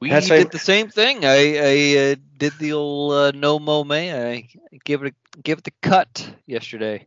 [0.00, 1.26] We That's did the same thing.
[1.26, 4.32] I, I uh, did the old uh, no Mow May.
[4.32, 4.48] I
[4.84, 7.06] give it a, give it the cut yesterday.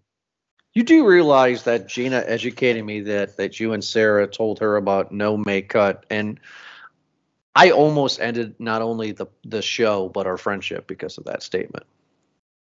[0.73, 5.11] You do realize that Gina educated me that that you and Sarah told her about
[5.11, 6.39] no make cut, and
[7.55, 11.85] I almost ended not only the the show but our friendship because of that statement.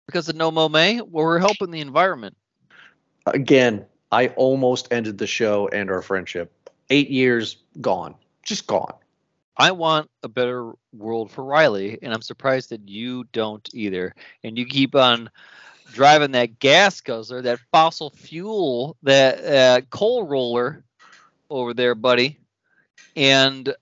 [0.07, 2.36] Because of no Mow May, well, we're helping the environment.
[3.27, 6.70] Again, I almost ended the show and our friendship.
[6.91, 8.14] Eight years gone,
[8.45, 8.95] just gone.
[9.56, 14.14] I want a better world for Riley, and I'm surprised that you don't either.
[14.43, 15.30] And you keep on
[15.93, 20.82] driving that gas guzzler, that fossil fuel, that uh, coal roller
[21.50, 22.38] over there, buddy.
[23.14, 23.74] And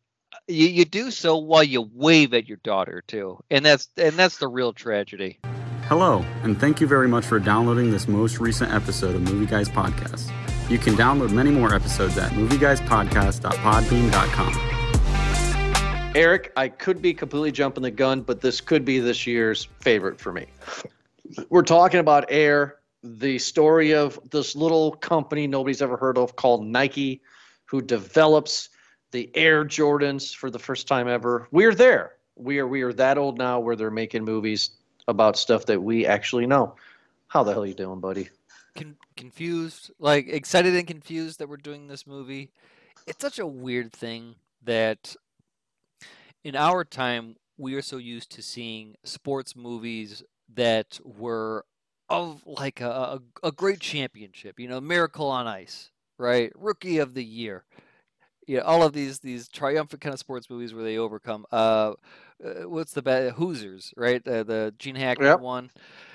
[0.49, 4.39] you, you do so while you wave at your daughter too, and that's and that's
[4.39, 5.39] the real tragedy.
[5.87, 9.69] Hello, and thank you very much for downloading this most recent episode of Movie Guys
[9.69, 10.31] Podcast.
[10.69, 14.80] You can download many more episodes at movieguyspodcast.podbean.com.
[16.15, 20.21] Eric, I could be completely jumping the gun, but this could be this year's favorite
[20.21, 20.47] for me.
[21.51, 26.67] We're talking about Air, the story of this little company nobody's ever heard of called
[26.67, 27.23] Nike,
[27.65, 28.71] who develops
[29.13, 31.47] the Air Jordans for the first time ever.
[31.53, 32.17] We're there.
[32.35, 34.71] We are we are that old now where they're making movies
[35.07, 36.75] about stuff that we actually know.
[37.29, 38.29] How the hell are you doing, buddy?
[38.75, 42.51] Con- confused, like excited and confused that we're doing this movie.
[43.07, 45.15] It's such a weird thing that
[46.45, 50.23] in our time we are so used to seeing sports movies
[50.55, 51.65] that were
[52.09, 56.53] of like a, a, a great championship, you know, Miracle on Ice, right?
[56.57, 57.65] Rookie of the Year.
[58.47, 61.47] You know, all of these these triumphant kind of sports movies where they overcome.
[61.53, 61.93] Uh,
[62.45, 64.27] uh what's the best Hoosiers, right?
[64.27, 65.41] Uh, the Gene Hackman Yep.
[65.41, 65.71] one.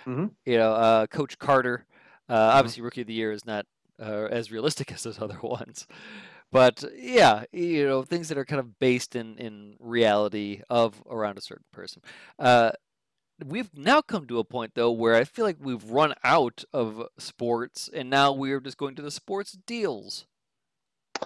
[0.06, 0.32] Mhm.
[0.46, 1.86] You know, uh, Coach Carter.
[2.28, 3.66] Uh, obviously, Rookie of the Year is not
[4.00, 5.88] uh, as realistic as those other ones,
[6.56, 11.38] but yeah, you know, things that are kind of based in in reality of around
[11.38, 12.02] a certain person.
[12.40, 12.72] Uh,
[13.46, 17.08] we've now come to a point though where I feel like we've run out of
[17.18, 20.26] sports, and now we're just going to the sports deals.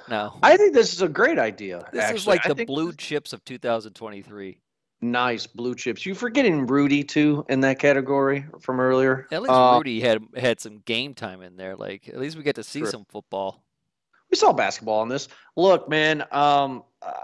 [0.08, 1.88] Now, I think this is a great idea.
[1.92, 4.60] this is like I the blue chips of 2023.
[5.02, 6.06] nice blue chips.
[6.06, 9.28] You forgetting Rudy too in that category from earlier?
[9.32, 11.76] At least Uh, Rudy had had some game time in there.
[11.76, 13.64] Like at least we get to see some football.
[14.30, 15.28] We saw basketball on this.
[15.56, 16.84] Look, man, um,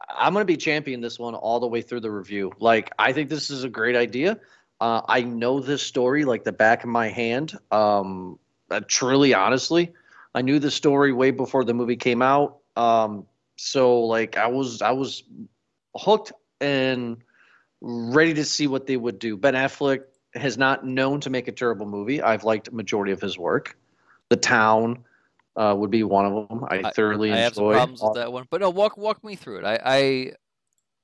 [0.09, 2.51] I'm going to be champion this one all the way through the review.
[2.59, 4.39] Like, I think this is a great idea.
[4.79, 7.57] Uh, I know this story like the back of my hand.
[7.71, 8.39] Um,
[8.69, 9.93] uh, truly, honestly,
[10.33, 12.57] I knew the story way before the movie came out.
[12.75, 15.23] Um, so, like, I was I was
[15.95, 17.17] hooked and
[17.81, 19.37] ready to see what they would do.
[19.37, 20.01] Ben Affleck
[20.33, 22.21] has not known to make a terrible movie.
[22.21, 23.77] I've liked majority of his work.
[24.29, 25.05] The Town
[25.55, 26.65] uh, would be one of them.
[26.69, 27.39] I, thoroughly enjoy.
[27.39, 29.65] I have some problems with that one, but no, walk walk me through it.
[29.65, 30.31] I, I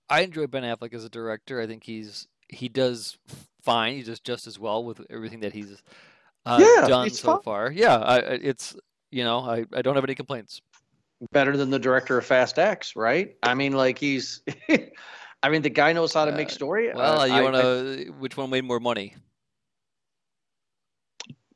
[0.10, 1.62] I enjoy Ben Affleck as a director.
[1.62, 3.18] I think he's he does
[3.64, 3.96] fine.
[3.96, 5.82] He does just as well with everything that he's
[6.46, 7.42] uh, Yeah, done so fine.
[7.44, 7.72] far.
[7.72, 8.76] Yeah, I, I- it's
[9.12, 10.62] you know I, I don't have any complaints.
[11.32, 13.36] better than the director of Fast X, right?
[13.44, 14.42] I mean, like he's.
[15.44, 16.92] I mean, the guy knows how to make Uh, story.
[16.94, 19.16] Well, Uh, you want to which one made more money?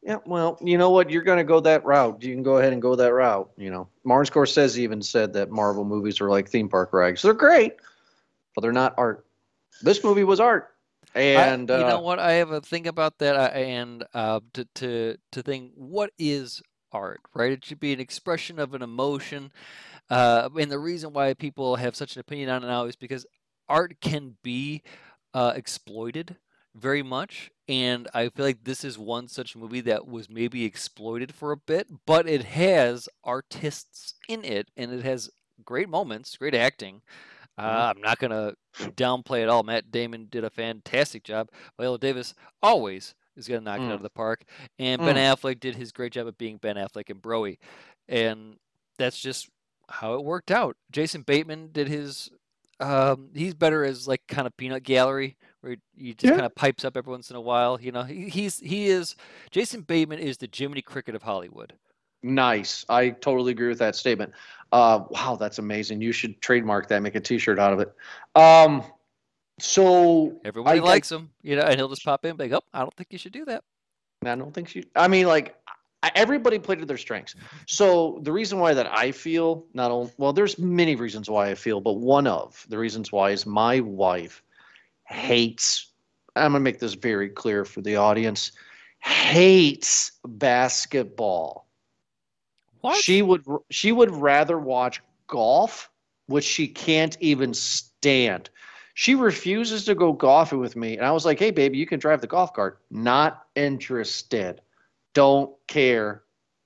[0.05, 1.09] Yeah, well, you know what?
[1.09, 2.21] You're going to go that route.
[2.21, 3.49] You can go ahead and go that route.
[3.57, 7.23] You know, Martin Scorsese even said that Marvel movies are like theme park rides.
[7.23, 7.73] They're great,
[8.53, 9.25] but they're not art.
[9.81, 10.75] This movie was art,
[11.15, 12.19] and I, you uh, know what?
[12.19, 16.61] I have a thing about that, uh, and uh, to to to think what is
[16.91, 17.51] art, right?
[17.51, 19.51] It should be an expression of an emotion,
[20.11, 23.25] uh, and the reason why people have such an opinion on it now is because
[23.67, 24.83] art can be
[25.33, 26.37] uh, exploited
[26.75, 31.33] very much, and I feel like this is one such movie that was maybe exploited
[31.33, 35.29] for a bit, but it has artists in it, and it has
[35.63, 37.01] great moments, great acting.
[37.57, 39.63] Uh, I'm not gonna downplay it all.
[39.63, 41.49] Matt Damon did a fantastic job.
[41.79, 43.89] Viola Davis always is gonna knock it Mm.
[43.89, 44.43] out of the park,
[44.77, 47.57] and Ben Affleck did his great job of being Ben Affleck and Broy,
[48.09, 48.57] and
[48.97, 49.49] that's just
[49.87, 50.75] how it worked out.
[50.91, 52.29] Jason Bateman did his.
[52.81, 56.31] Um, he's better as like kind of peanut gallery where he just Yeah.
[56.31, 57.79] kind of pipes up every once in a while.
[57.81, 59.15] You know, he, he's he is
[59.51, 61.73] Jason Bateman is the Jiminy Cricket of Hollywood.
[62.23, 62.85] nice.
[62.89, 64.31] I totally agree with that statement.
[64.71, 66.01] Uh, wow, that's amazing.
[66.01, 67.01] You should trademark that.
[67.01, 67.93] Make a T-shirt out of it.
[68.35, 68.83] Um,
[69.59, 72.45] so Everybody I- I- likes him, you know, and he'll just pop in and be
[72.49, 73.63] like, "Oh, I don't think you should do that."
[74.25, 74.83] I don't think she.
[74.95, 75.55] I mean, like
[76.15, 77.35] everybody played to their strengths.
[77.67, 81.55] So the reason why that I feel not only well, there's many reasons why I
[81.55, 84.41] feel, but one of the reasons why is my wife
[85.05, 85.91] hates.
[86.35, 88.51] I'm gonna make this very clear for the audience.
[88.99, 91.67] Hates basketball.
[92.81, 92.97] What?
[92.97, 95.89] She would she would rather watch golf,
[96.27, 98.49] which she can't even stand.
[98.95, 100.95] She refuses to go golfing with me.
[100.95, 102.79] And I was like, hey, baby, you can drive the golf cart.
[102.89, 104.61] Not interested.
[105.13, 106.23] Don't care.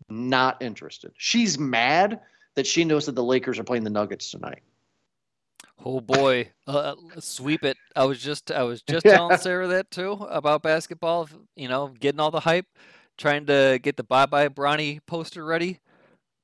[0.09, 1.11] Not interested.
[1.17, 2.19] She's mad
[2.55, 4.61] that she knows that the Lakers are playing the Nuggets tonight.
[5.85, 7.77] Oh boy, uh, sweep it!
[7.95, 11.29] I was just I was just telling Sarah that too about basketball.
[11.55, 12.65] You know, getting all the hype,
[13.17, 15.79] trying to get the bye bye Bronny poster ready.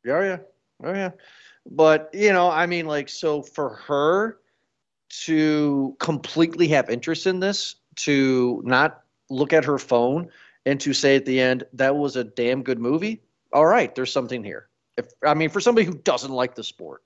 [0.07, 0.37] Oh yeah,
[0.83, 1.11] oh yeah.
[1.69, 4.37] But you know, I mean, like, so for her
[5.25, 10.29] to completely have interest in this, to not look at her phone,
[10.65, 13.21] and to say at the end that was a damn good movie.
[13.51, 14.69] All right, there's something here.
[14.97, 17.03] If I mean, for somebody who doesn't like the sport.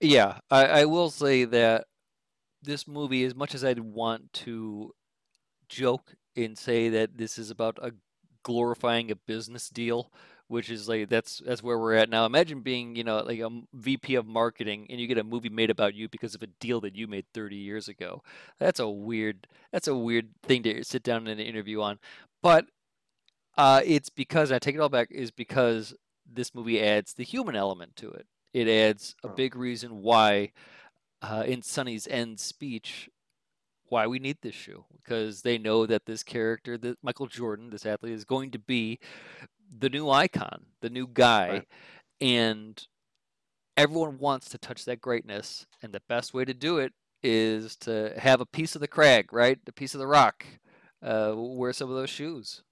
[0.00, 1.86] Yeah, I, I will say that
[2.62, 4.94] this movie, as much as I'd want to
[5.68, 7.92] joke and say that this is about a
[8.42, 10.12] glorifying a business deal,
[10.48, 12.26] which is like that's that's where we're at now.
[12.26, 15.70] Imagine being, you know, like a VP of marketing and you get a movie made
[15.70, 18.22] about you because of a deal that you made 30 years ago.
[18.58, 21.98] That's a weird that's a weird thing to sit down in an interview on.
[22.42, 22.66] But
[23.58, 25.94] uh, it's because I take it all back is because
[26.30, 30.52] this movie adds the human element to it it adds a big reason why
[31.22, 33.08] uh, in Sonny's end speech
[33.88, 37.86] why we need this shoe because they know that this character that Michael Jordan this
[37.86, 38.98] athlete is going to be
[39.78, 41.68] the new icon the new guy right.
[42.20, 42.86] and
[43.76, 46.92] everyone wants to touch that greatness and the best way to do it
[47.22, 49.58] is to have a piece of the crag right?
[49.66, 50.46] A piece of the rock
[51.02, 52.62] uh, wear some of those shoes.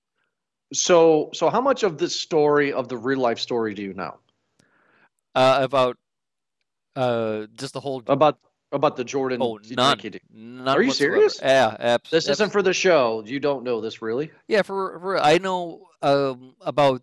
[0.73, 4.19] So so how much of this story of the real life story do you know
[5.39, 5.97] uh, about
[6.97, 8.39] uh, just the whole about
[8.73, 9.41] about the Jordan.
[9.41, 9.99] Oh, none.
[10.31, 11.15] none Are you whatsoever.
[11.15, 11.41] serious?
[11.41, 13.23] Yeah, abs- This abs- isn't for the show.
[13.25, 14.31] You don't know this, really?
[14.47, 17.03] Yeah, for, for I know um, about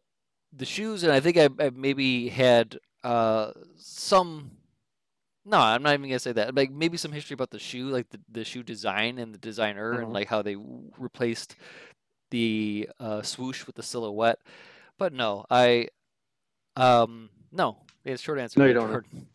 [0.53, 4.51] the shoes, and I think I, I maybe had uh, some.
[5.47, 6.55] No, I'm not even gonna say that.
[6.55, 9.93] Like maybe some history about the shoe, like the, the shoe design and the designer,
[9.93, 10.03] Mhm.
[10.03, 10.55] and like how they
[10.97, 11.55] replaced
[12.31, 14.39] the uh, swoosh with the silhouette.
[14.97, 15.87] But no, I
[16.75, 17.84] um no.
[18.05, 18.59] The short answer.
[18.59, 18.87] No, you don't.
[18.87, 19.27] Jordan.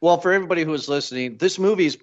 [0.00, 1.98] Well, for everybody who is listening, this movie is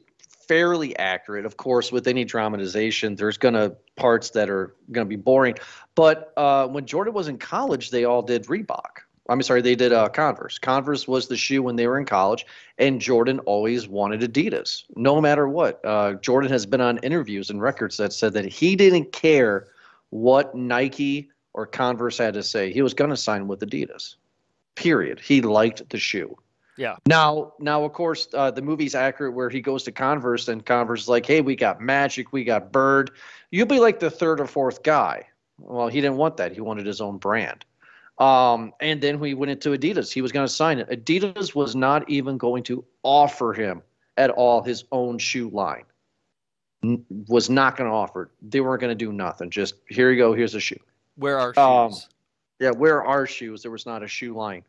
[0.48, 1.46] fairly accurate.
[1.46, 5.56] Of course, with any dramatization, there's gonna parts that are gonna be boring.
[5.94, 9.02] But uh, when Jordan was in college, they all did Reebok.
[9.28, 10.60] I'm sorry, they did uh, Converse.
[10.60, 12.46] Converse was the shoe when they were in college,
[12.78, 15.84] and Jordan always wanted Adidas, no matter what.
[15.84, 19.68] Uh, Jordan has been on interviews and records that said that he didn't care
[20.12, 22.72] what Nike or Converse had to say.
[22.72, 24.16] He was going to sign with Adidas.
[24.76, 25.20] Period.
[25.20, 26.38] He liked the shoe.
[26.78, 26.98] Yeah.
[27.08, 31.04] Now, now, of course, uh, the movie's accurate where he goes to Converse, and Converse
[31.04, 33.12] is like, "Hey, we got Magic, we got Bird.
[33.52, 35.26] You'll be like the third or fourth guy."
[35.58, 36.52] Well, he didn't want that.
[36.52, 37.64] He wanted his own brand.
[38.18, 40.12] Um, and then we went into Adidas.
[40.12, 40.90] He was going to sign it.
[40.90, 43.82] Adidas was not even going to offer him
[44.18, 45.84] at all his own shoe line.
[46.84, 48.24] N- was not going to offer.
[48.24, 48.30] it.
[48.52, 49.50] They weren't going to do nothing.
[49.50, 50.34] Just here you go.
[50.34, 50.80] Here's a shoe.
[51.16, 52.10] Where are Um, shoes?
[52.60, 53.62] Yeah, where are shoes?
[53.62, 54.64] There was not a shoe line.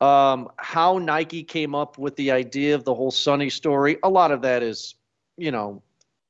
[0.00, 4.30] Um, how Nike came up with the idea of the whole Sonny story, a lot
[4.30, 4.94] of that is,
[5.36, 5.82] you know,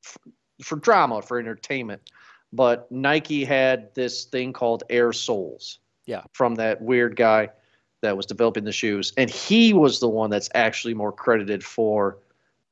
[0.04, 0.18] f-
[0.62, 2.10] for drama, for entertainment.
[2.52, 5.80] But Nike had this thing called Air Soles.
[6.06, 6.22] Yeah.
[6.32, 7.50] From that weird guy
[8.00, 9.12] that was developing the shoes.
[9.18, 12.16] And he was the one that's actually more credited for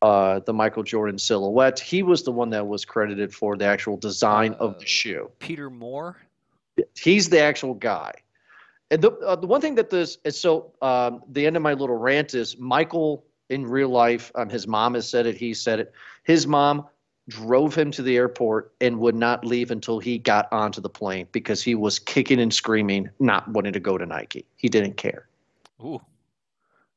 [0.01, 1.79] uh, the Michael Jordan silhouette.
[1.79, 5.31] He was the one that was credited for the actual design of Uh, the shoe
[5.41, 6.17] Peter Moore.
[6.99, 8.13] he's the actual guy.
[8.91, 11.73] And the uh, the one thing that this is so um, the end of my
[11.73, 14.31] little rant is Michael in real life.
[14.35, 15.37] Um, his mom has said it.
[15.37, 15.93] He said it.
[16.25, 16.87] His mom
[17.29, 21.27] drove him to the airport and would not leave until he got onto the plane
[21.33, 24.45] because he was kicking and screaming, not wanting to go to Nike.
[24.57, 25.27] He didn't care.
[25.83, 26.01] Ooh.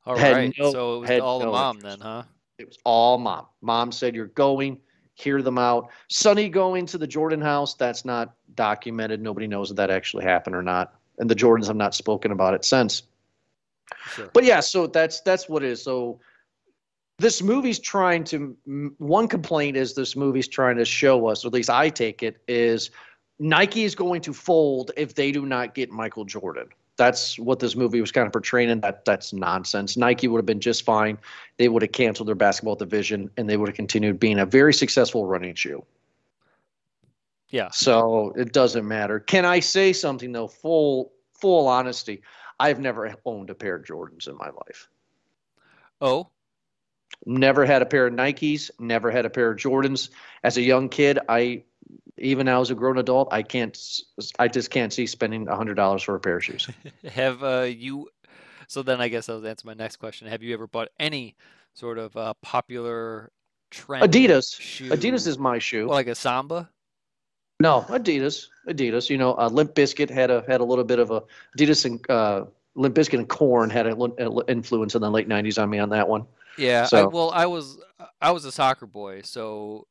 [0.05, 0.53] All Had right.
[0.60, 2.00] no- so it was all the no mom interest.
[2.00, 2.24] then, huh?
[2.60, 3.48] It was all mom.
[3.62, 4.79] Mom said, "You're going."
[5.15, 5.89] Hear them out.
[6.08, 7.74] Sonny going to the Jordan house.
[7.74, 9.22] That's not documented.
[9.22, 10.93] Nobody knows if that actually happened or not.
[11.20, 13.04] And the Jordans have not spoken about it since.
[14.14, 14.30] Sure.
[14.34, 15.84] But yeah, so that's that's what it is.
[15.84, 16.20] So
[17.18, 18.56] this movie's trying to
[18.98, 22.42] one complaint is this movie's trying to show us, or at least I take it,
[22.48, 22.92] is
[23.40, 26.68] Nike is going to fold if they do not get Michael Jordan.
[26.98, 29.96] That's what this movie was kind of portraying, and that that's nonsense.
[29.96, 31.18] Nike would have been just fine.
[31.58, 34.74] They would have canceled their basketball division, and they would have continued being a very
[34.74, 35.84] successful running shoe.
[37.50, 37.70] Yeah.
[37.72, 39.20] So it doesn't matter.
[39.20, 40.48] Can I say something though?
[40.48, 42.22] Full full honesty,
[42.60, 44.89] I've never owned a pair of Jordans in my life.
[46.01, 46.29] Oh,
[47.25, 48.70] Never had a pair of Nikes.
[48.79, 50.10] Never had a pair of Jordans.
[50.44, 51.63] As a young kid, I
[52.18, 53.77] even now as a grown adult, I can't.
[54.38, 56.70] I just can't see spending a hundred dollars for a pair of shoes.
[57.12, 58.10] have uh, you?
[58.68, 60.27] So then, I guess I'll answer my next question.
[60.27, 61.36] Have you ever bought any
[61.74, 63.32] sort of uh, popular
[63.72, 64.03] trend.
[64.03, 64.60] Adidas.
[64.60, 64.89] shoe.
[64.89, 65.88] Adidas is my shoe.
[65.88, 66.70] Well, like a Samba.
[67.60, 68.48] No, Adidas.
[68.68, 69.10] Adidas.
[69.10, 71.24] You know, uh, Limp Bizkit had a had a little bit of a
[71.58, 75.70] Adidas and uh, Limp Bizkit and Korn had an influence in the late '90s on
[75.70, 76.25] me on that one.
[76.58, 76.88] Yeah.
[76.92, 77.78] I, well, I was
[78.22, 79.88] I was a soccer boy, so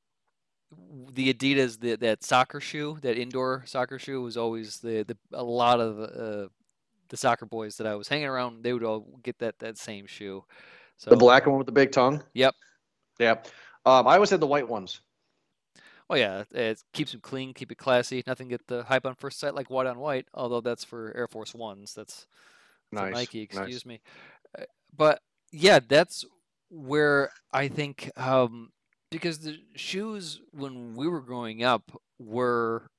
[1.12, 5.42] the Adidas the, that soccer shoe, that indoor soccer shoe, was always the, the a
[5.42, 6.48] lot of uh,
[7.08, 8.62] the soccer boys that I was hanging around.
[8.62, 10.44] They would all get that that same shoe.
[10.96, 12.22] So The black one with the big tongue.
[12.34, 12.54] Yep.
[13.18, 13.48] Yep.
[13.87, 15.00] Um, I always had the white ones.
[16.10, 18.22] Oh yeah, it keeps them clean, keep it classy.
[18.26, 20.26] Nothing get the hype on first sight like white on white.
[20.34, 21.94] Although that's for Air Force Ones.
[21.94, 22.26] That's
[22.94, 23.14] for Nice.
[23.14, 23.42] Nike.
[23.52, 23.58] nice.
[23.68, 24.00] Excuse me.
[24.58, 24.64] Uh,
[24.96, 25.20] But
[25.52, 26.24] yeah, that's
[26.70, 28.72] where I think um,
[29.10, 32.90] because the shoes when we were growing up were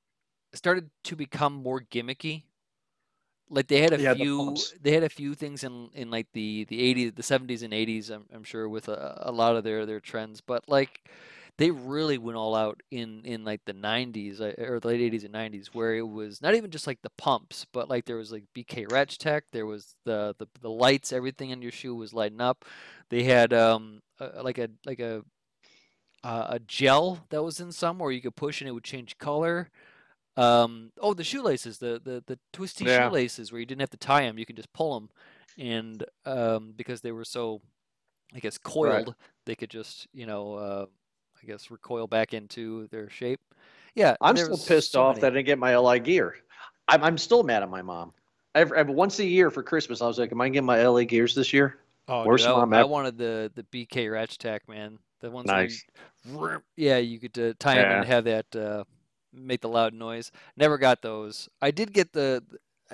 [0.54, 2.44] started to become more gimmicky.
[3.48, 4.74] Like they had a Yeah, few, pumps.
[4.80, 8.08] they had a few things in in like the the eighties, the seventies and eighties.
[8.10, 11.00] I'm I'm sure with a, a lot of their their trends, but like
[11.60, 15.24] they really went all out in in like the 90s uh, or the late 80s
[15.24, 18.32] and 90s where it was not even just like the pumps but like there was
[18.32, 22.14] like bk Retch tech there was the, the the lights everything in your shoe was
[22.14, 22.64] lighting up.
[23.10, 25.22] They had um a, like a like a
[26.24, 29.18] uh, a gel that was in some where you could push and it would change
[29.18, 29.70] color.
[30.38, 33.08] Um oh the shoelaces the the, the twisty Yeah.
[33.10, 35.10] shoelaces where you didn't have to tie them you could just pull them
[35.58, 37.60] and um because they were so
[38.34, 39.14] i guess coiled
[39.44, 40.86] they could just you know uh
[41.42, 43.40] I guess recoil back into their shape.
[43.94, 45.20] Yeah, I'm still pissed so off many.
[45.22, 46.36] that I didn't get my LA gear.
[46.88, 48.12] I'm, I'm still mad at my mom.
[48.54, 51.04] Every, every, once a year for Christmas, I was like, "Am I getting my LA
[51.04, 51.78] gears this year?"
[52.08, 52.88] Oh, worst dude, I, mom I ever.
[52.88, 54.98] wanted the the BK Ratchet Tack man.
[55.20, 55.84] The ones Nice.
[56.32, 58.84] where you, yeah, you could uh, tie them and have that uh,
[59.32, 60.32] make the loud noise.
[60.56, 61.48] Never got those.
[61.60, 62.42] I did get the.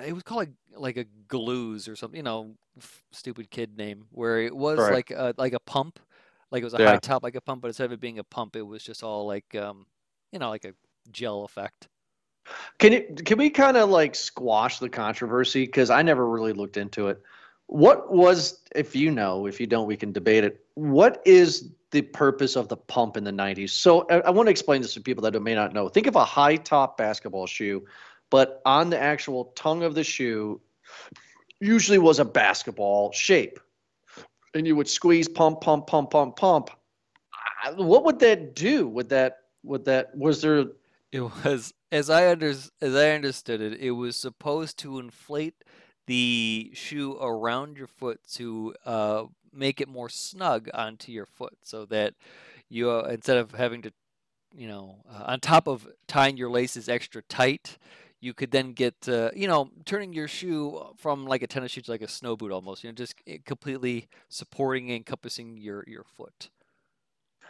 [0.05, 2.17] It was called like like a glues or something.
[2.17, 4.93] You know, f- stupid kid name where it was Right.
[4.93, 5.99] like a like a pump,
[6.51, 6.91] like it was a Yeah.
[6.91, 9.03] high top like a pump, but instead of it being a pump, it was just
[9.03, 9.85] all like um,
[10.31, 10.73] you know, like a
[11.11, 11.87] gel effect.
[12.79, 13.25] Can it?
[13.25, 15.65] Can we kind of like squash the controversy?
[15.65, 17.21] Because I never really looked into it.
[17.67, 20.65] What was, if you know, if you don't, we can debate it.
[20.75, 23.71] What is the purpose of the pump in the '90s?
[23.71, 25.89] So I, I want to explain this to people that may not know.
[25.89, 27.85] Think of a high top basketball shoe,
[28.29, 30.61] but on the actual tongue of the shoe,
[31.59, 33.59] usually was a basketball shape,
[34.53, 36.69] and you would squeeze, pump, pump, pump, pump, pump.
[37.75, 38.87] What would that do?
[38.87, 39.37] Would that?
[39.63, 40.15] Would that?
[40.15, 40.65] Was there?
[41.11, 45.63] It was as I under, as I understood it, it was supposed to inflate
[46.05, 49.23] the shoe around your foot to uh,
[49.53, 52.13] make it more snug onto your foot, so that
[52.69, 53.91] you uh, instead of having to,
[54.55, 57.77] you know, uh, on top of tying your laces extra tight,
[58.19, 61.81] you could then get, uh, you know, turning your shoe from like a tennis shoe
[61.81, 62.83] to like a snow boot almost.
[62.83, 66.49] You know, just eh, completely supporting and encompassing your your foot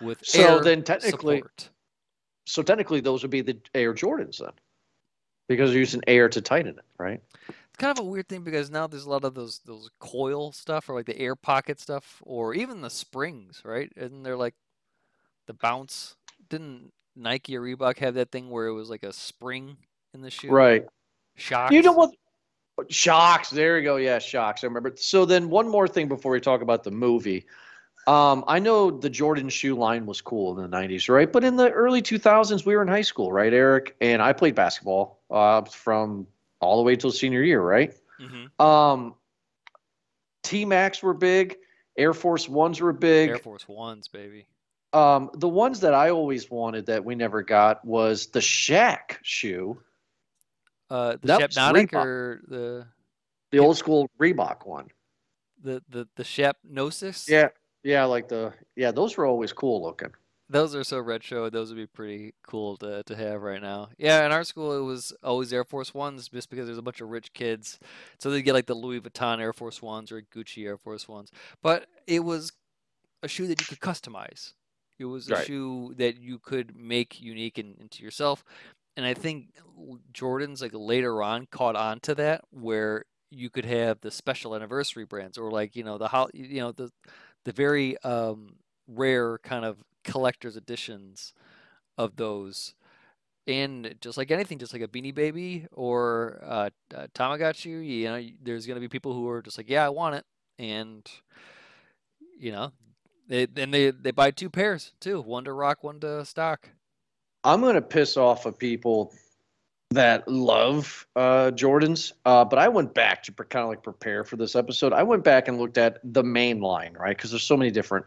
[0.01, 1.69] with So air then technically- support.
[2.45, 4.51] So technically, those would be the Air Jordans then,
[5.49, 7.21] because you're using air to tighten it, right?
[7.49, 10.53] It's kind of a weird thing because now there's a lot of those those coil
[10.53, 13.91] stuff or like the air pocket stuff or even the springs, right?
[13.97, 14.55] And they're like
[15.47, 16.15] the bounce.
[16.49, 19.75] Didn't Nike or Reebok have that thing where it was like a spring
[20.13, 20.49] in the shoe?
[20.49, 20.85] Right.
[21.35, 21.73] Shocks.
[21.73, 22.11] You know what?
[22.89, 23.49] Shocks.
[23.49, 23.97] There you go.
[23.97, 24.63] Yeah, shocks.
[24.63, 24.93] I remember.
[24.95, 27.45] So then, one more thing before we talk about the movie.
[28.07, 31.31] Um, I know the Jordan shoe line was cool in the '90s, right?
[31.31, 33.95] But in the early 2000s, we were in high school, right, Eric?
[33.99, 36.25] And I played basketball uh, from
[36.61, 37.93] all the way till senior year, right?
[38.19, 39.15] hmm Um,
[40.43, 41.57] T-Macs were big.
[41.97, 43.31] Air Force Ones were big.
[43.31, 44.47] Air Force Ones, baby.
[44.93, 49.81] Um, the ones that I always wanted that we never got was the Shaq shoe,
[50.89, 52.87] Uh, the was Shepnotic or the
[53.51, 54.87] the old school Reebok one.
[55.61, 57.27] the the the Shaqnosis?
[57.29, 57.49] Yeah,
[57.83, 60.11] yeah, like the yeah, those were always cool looking.
[60.49, 61.49] Those are so retro.
[61.49, 63.89] Those would be pretty cool to, to have right now.
[63.97, 67.01] Yeah, in our school it was always Air Force Ones just because there's a bunch
[67.01, 67.79] of rich kids.
[68.19, 71.31] So they'd get like the Louis Vuitton Air Force Ones or Gucci Air Force Ones.
[71.61, 72.53] But it was
[73.23, 74.53] a shoe that you could customize.
[74.99, 75.45] It was a Right.
[75.45, 78.45] shoe that you could make unique and into yourself.
[78.97, 79.49] And I think
[80.11, 85.05] Jordan's like later on caught on to that where you could have the special anniversary
[85.05, 86.91] brands or like, you know, the hol- you know, the
[87.45, 91.33] the very um rare kind of collector's editions
[91.97, 92.75] of those.
[93.47, 98.21] And just like anything, just like a Beanie Baby or uh, uh, Tamagotchi, you know,
[98.43, 100.25] there's going to be people who are just like, yeah, I want it,
[100.59, 101.09] and
[102.39, 102.71] you know,
[103.27, 106.69] they then they they buy two pairs too, one to rock, one to stock.
[107.47, 109.13] I'm gonna piss off of people
[109.91, 114.35] that love uh, Jordans, uh, but I went back to kind of like prepare for
[114.35, 114.91] this episode.
[114.91, 117.15] I went back and looked at the main line, right?
[117.15, 118.05] Because there's so many different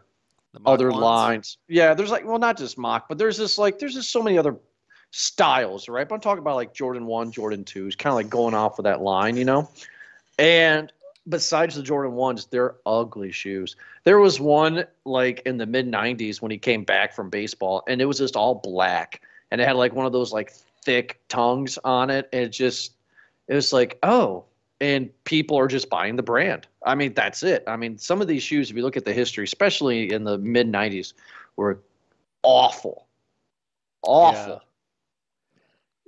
[0.65, 1.01] other ones?
[1.01, 1.57] lines.
[1.67, 4.37] Yeah, there's like well, not just mock, but there's this like there's just so many
[4.37, 4.57] other
[5.09, 6.07] styles, right?
[6.07, 8.83] But I'm talking about like Jordan one, Jordan twos, kind of like going off of
[8.83, 9.69] that line, you know.
[10.37, 10.93] And
[11.27, 13.75] besides the Jordan ones, they're ugly shoes.
[14.03, 18.01] There was one like in the mid '90s when he came back from baseball, and
[18.01, 20.53] it was just all black, and it had like one of those like
[20.83, 22.29] thick tongues on it.
[22.33, 22.95] And it just
[23.47, 24.45] it was like oh.
[24.79, 26.65] And people are just buying the brand.
[26.83, 27.63] I mean, that's it.
[27.67, 30.39] I mean, some of these shoes, if you look at the history, especially in the
[30.39, 31.13] mid '90s,
[31.55, 31.83] were
[32.41, 33.05] awful,
[34.01, 34.55] awful.
[34.55, 34.61] So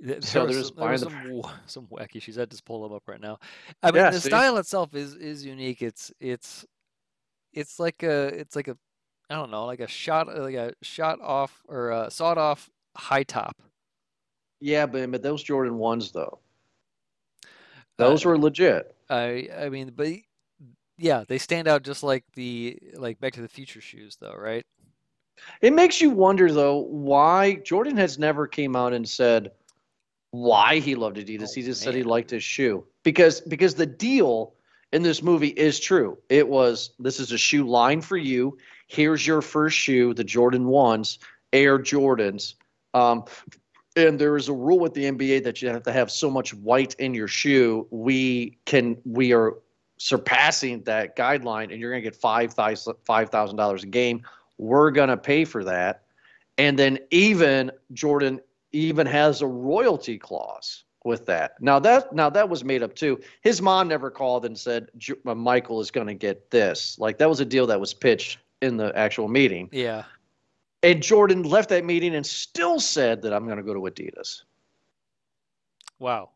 [0.00, 2.36] There, was, just some, there some, some wacky shoes.
[2.36, 3.38] I just pull them up right now.
[3.82, 4.28] I mean, Yeah, the see?
[4.28, 5.80] style itself is is unique.
[5.80, 6.66] It's it's
[7.52, 8.76] it's like a it's like a
[9.30, 13.22] I don't know, like a shot like a shot off or a sawed off high
[13.24, 13.60] top.
[14.60, 16.38] Yeah, but but those Jordan ones though,
[17.44, 17.48] Uh,
[17.98, 18.94] those were legit.
[19.10, 20.08] I I mean, but
[20.96, 24.64] yeah, they stand out just like the like Back to the Future shoes, though, right?
[25.60, 29.50] It makes you wonder though why Jordan has never came out and said
[30.30, 31.50] why he loved Adidas.
[31.50, 34.54] Oh, he just said he liked his shoe because because the deal
[34.92, 36.16] in this movie is true.
[36.28, 38.56] It was this is a shoe line for you.
[38.86, 41.18] Here's your first shoe, the Jordan ones,
[41.52, 42.54] Air Jordans.
[42.94, 43.24] Um,
[43.96, 46.54] and there is a rule with the NBA that you have to have so much
[46.54, 47.86] white in your shoe.
[47.90, 49.54] We can we are
[49.98, 54.22] surpassing that guideline, and you're going to get five thousand dollars a game.
[54.58, 56.02] We're going to pay for that,
[56.58, 58.40] and then even Jordan
[58.72, 61.60] even has a royalty clause with that.
[61.60, 63.20] Now that now that was made up too.
[63.42, 66.98] His mom never called and said "Ju- uh, Michael is going to get this.
[66.98, 69.68] Like that was a deal that was pitched in the actual meeting.
[69.70, 70.04] Yeah.
[70.84, 74.42] And Jordan left that meeting and still said that I'm going to go to Adidas.
[75.98, 76.28] Wow.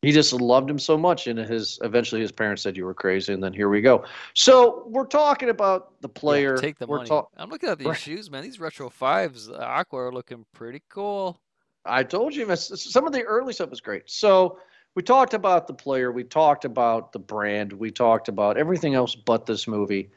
[0.00, 3.34] He just loved him so much, and his eventually his parents said you were crazy,
[3.34, 4.04] and then here we go.
[4.32, 6.56] So we're talking about the Yeah, player.
[6.56, 7.08] take the we're money.
[7.08, 7.98] talk- I'm looking at these Right.
[7.98, 8.44] shoes, man.
[8.44, 11.38] These retro fives, uh, Aqua, are looking pretty cool.
[11.84, 14.08] I told you, miss- some of the early stuff was great.
[14.08, 14.58] So
[14.94, 19.14] we talked about the player, we talked about the brand, we talked about everything else
[19.16, 20.10] but this movie.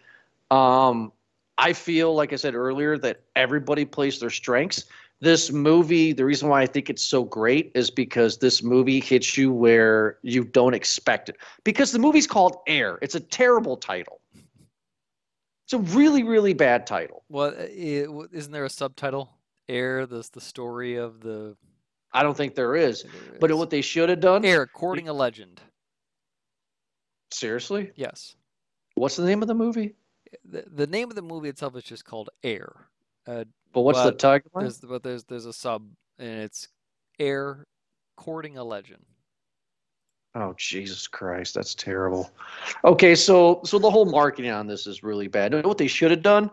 [0.51, 1.11] Um,
[1.61, 4.85] I feel, like I said earlier, that everybody plays their strengths.
[5.19, 9.37] This movie, the reason why I think it's so great is because this movie hits
[9.37, 11.37] you where you don't expect it.
[11.63, 12.97] Because the movie's called Air.
[13.03, 14.21] It's a terrible title.
[15.65, 17.23] It's a really, really bad title.
[17.29, 19.37] Well, uh, isn't there a subtitle?
[19.69, 21.55] Air, this the story of the.
[22.11, 23.03] I don't think there is.
[23.03, 25.61] there But what they should have done, Air, courting a legend.
[27.31, 28.35] seriously, Yes.
[28.95, 29.95] what's the name of the movie?
[30.45, 32.71] The, the name of the movie itself is just called Air.
[33.27, 34.61] Uh, But what's the But tagline?
[34.61, 35.87] there's but there's there's a sub
[36.19, 36.67] and it's
[37.19, 37.67] Air,
[38.17, 39.05] courting a legend.
[40.33, 42.31] Oh Jesus Christ, that's terrible.
[42.85, 45.53] Okay, so so the whole marketing on this is really bad.
[45.53, 46.49] You know what they should have done?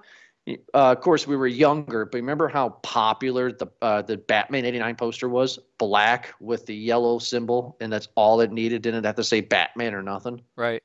[0.49, 0.57] Uh,
[0.93, 5.29] of course, we were younger, but remember how popular the uh, the Batman '89 poster
[5.29, 5.59] was?
[5.79, 8.83] Black with the yellow symbol, and that's all it needed.
[8.83, 10.41] Didn't have to say Batman or nothing.
[10.57, 10.83] Right.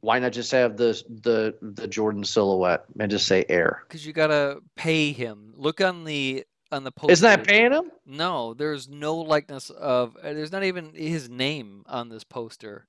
[0.00, 3.82] Why not just have the the the Jordan silhouette and just say Air?
[3.88, 5.52] Because you gotta pay him.
[5.56, 7.12] Look on the on the poster.
[7.12, 7.90] Isn't that paying him?
[8.06, 10.16] No, there's no likeness of.
[10.22, 12.86] There's not even his name on this poster.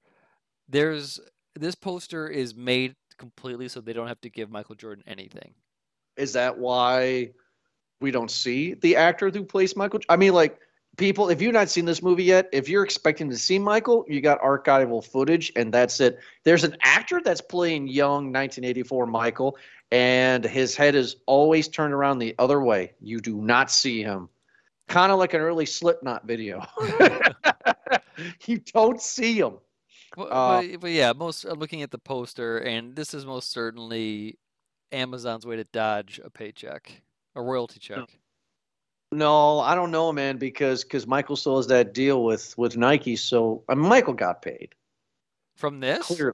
[0.67, 1.19] There's
[1.55, 5.53] this poster is made completely so they don't have to give Michael Jordan anything.
[6.15, 7.31] Is that why
[8.01, 9.99] we don't see the actor who plays Michael?
[10.09, 10.59] I mean, like
[10.99, 14.21] people, if you've not seen this movie yet, if you're expecting to see Michael, you
[14.21, 16.19] got archival footage, and that's it.
[16.43, 19.57] There's an actor that's playing young 1984 Michael,
[19.91, 22.91] and his head is always turned around the other way.
[23.01, 24.29] You do not see him.
[24.87, 26.63] Kind of like an early Slipknot video.
[28.45, 29.57] you don't see him.
[30.15, 33.51] But, Uh, but, but yeah, most I'm looking at the poster, and this is most
[33.51, 34.37] certainly
[34.91, 36.91] Amazon's way to dodge a paycheck,
[37.35, 38.19] a royalty check.
[39.11, 43.15] No, I don't know, man, because because Michael still has that deal with with Nike.
[43.15, 44.75] So I mean, Michael got paid.
[45.55, 46.33] From this, Clear.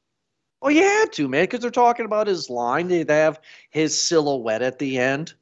[0.62, 2.88] Oh, you had to, man, because they're talking about his line.
[2.88, 5.34] They have his silhouette at the end.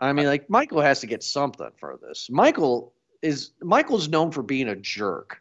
[0.00, 2.28] I mean, like Michael has to get something for this.
[2.30, 5.40] Michael is Michael's known for being a jerk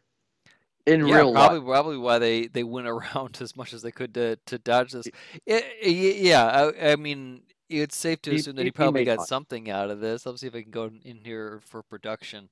[0.86, 1.68] in yeah, real probably life.
[1.68, 5.08] probably why they they went around as much as they could to to dodge this.
[5.46, 5.66] It,
[6.18, 7.42] yeah, I, I mean,
[7.82, 9.28] it's safe to He- assume that he- he he probably got money.
[9.28, 10.26] something out of this.
[10.26, 12.50] Let's see if I can go in- in here for production.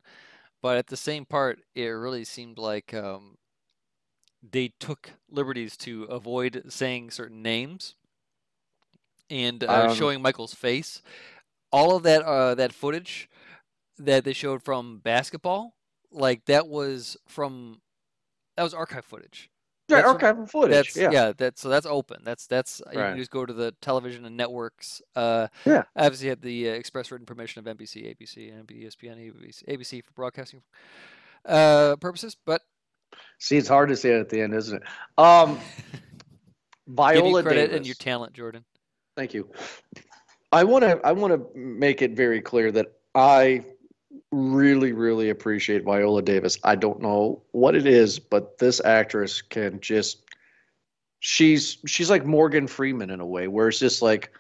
[0.62, 3.38] But at the same part, it really seemed like um,
[4.44, 7.96] they took liberties to avoid saying certain names
[9.30, 11.02] and uh, Um, showing Michael's face.
[11.72, 13.30] All of that uh, that footage
[13.98, 15.76] that they showed from basketball,
[16.12, 17.82] like that was from
[18.58, 19.51] that was archive footage.
[19.92, 20.94] Right, archival footage.
[20.94, 21.12] That's yeah.
[21.12, 21.34] yeah.
[21.36, 22.22] That's so that's open.
[22.24, 25.02] That's that's you can just go to the television and networks.
[25.16, 25.84] Uh, Yeah.
[25.96, 30.12] Obviously, have the uh, express written permission of NBC, ABC, and ESPN, ABC, ABC for
[30.14, 30.62] broadcasting
[31.46, 32.36] uh, purposes.
[32.46, 32.62] But
[33.40, 34.84] See, it's hard to say it at the end, isn't it?
[35.18, 35.60] Um,
[36.88, 37.78] give Viola credit Davis.
[37.78, 38.64] and your talent, Jordan.
[39.16, 39.50] Thank you.
[40.52, 43.66] I want to I want to make it very clear that I
[44.32, 46.58] really really appreciate Viola Davis.
[46.64, 50.24] I don't know what it is, but this actress can just
[51.20, 54.32] she's she's like Morgan Freeman in a way where it's just like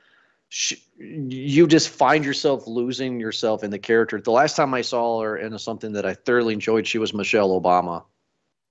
[0.50, 4.20] she, you just find yourself losing yourself in the character.
[4.20, 7.60] The last time I saw her in something that I thoroughly enjoyed, she was Michelle
[7.60, 8.04] Obama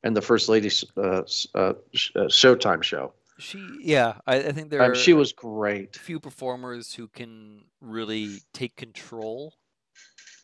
[0.05, 1.23] in the First Lady uh, uh,
[1.55, 3.13] uh, Showtime show.
[3.39, 5.97] She, yeah, I, I think there Um, are she was great.
[5.97, 9.55] few performers who can really take control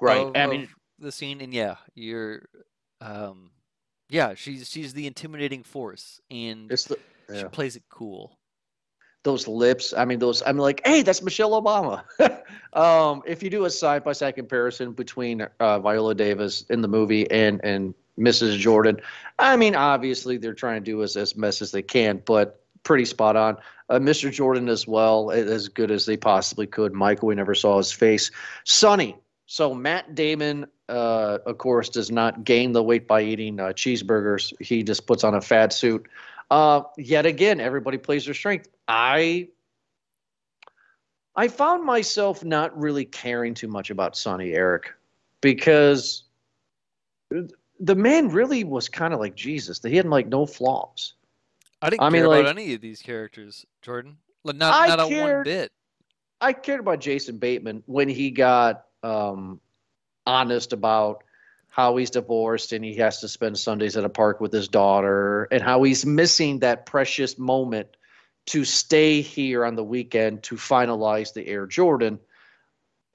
[0.00, 0.26] Right.
[0.26, 2.48] of, I mean, the scene and yeah you're
[3.02, 3.50] um
[4.08, 6.98] yeah she's she's the intimidating force and the
[7.34, 8.38] she plays it cool
[9.26, 9.92] those lips.
[9.94, 10.42] I mean, those.
[10.46, 12.04] I'm like, hey, that's Michelle Obama.
[12.72, 16.88] um, if you do a side by side comparison between uh, Viola Davis in the
[16.88, 18.56] movie and and Mrs.
[18.56, 18.98] Jordan,
[19.38, 23.04] I mean, obviously they're trying to do as as best as they can, but pretty
[23.04, 23.56] spot on.
[23.90, 24.32] Uh, Mr.
[24.32, 26.94] Jordan as well, as good as they possibly could.
[26.94, 28.30] Michael, we never saw his face.
[28.64, 29.16] Sonny.
[29.46, 34.52] So Matt Damon, uh, of course, does not gain the weight by eating uh, cheeseburgers.
[34.60, 36.06] He just puts on a fat suit.
[36.50, 38.68] Uh, yet again, everybody plays their strength.
[38.88, 39.48] I
[41.34, 44.92] I found myself not really caring too much about Sonny Eric
[45.40, 46.24] because
[47.30, 49.80] the man really was kind of like Jesus.
[49.82, 51.14] He had like no flaws.
[51.82, 55.00] i didn't I mean, care about like- any of these characters jordan not I not
[55.00, 55.72] a one cared- bit
[56.40, 59.60] I cared about Jason Bateman when he got um,
[60.26, 61.22] honest about
[61.68, 65.44] how he's divorced and he has to spend Sundays at a park with his daughter
[65.50, 67.88] and how he's missing that precious moment
[68.46, 72.18] to stay here on the weekend to finalize the Air Jordan.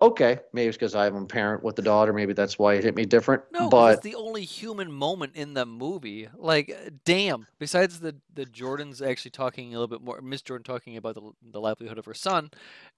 [0.01, 2.11] Okay, maybe it's because I'm a parent with the daughter.
[2.11, 3.43] Maybe that's why it hit me different.
[3.51, 6.75] no but it's the only human moment in the movie like
[7.05, 11.13] damn besides the the jordans actually talking a little bit more miss jordan talking about
[11.13, 12.49] the, the livelihood of her son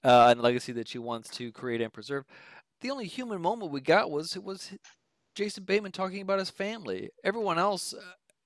[0.05, 2.23] uh, and the legacy that she wants to create and preserve
[2.83, 4.71] the only human moment we got was it was
[5.33, 7.09] Jason Bateman talking about his family.
[7.23, 8.01] Everyone else, uh,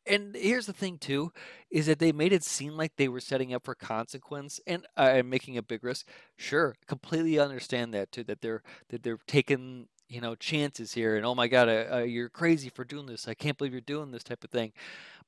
[0.06, 1.34] and here's the thing too,
[1.69, 5.12] is that they made it seem like they were setting up for consequence and uh,
[5.15, 6.08] and making a big risk.
[6.38, 8.23] Sure, completely understand that too.
[8.23, 11.97] That they're that they're taking you know chances here, and oh my god, uh, uh,
[12.00, 13.28] you're crazy for doing this.
[13.28, 14.71] I can't believe you're doing this type of thing.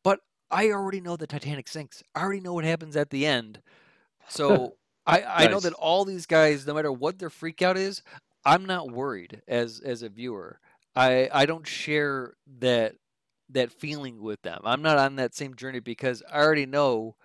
[0.03, 0.19] But
[0.51, 2.03] I already know the Titanic sinks.
[2.15, 3.59] I already know what happens at the end.
[4.29, 8.03] So I I know that all these guys, no matter what their freak out is,
[8.45, 10.59] I'm not worried as as a viewer.
[10.95, 12.95] I I don't share that
[13.49, 14.61] that feeling with them.
[14.63, 17.15] I'm not on that same journey because I already know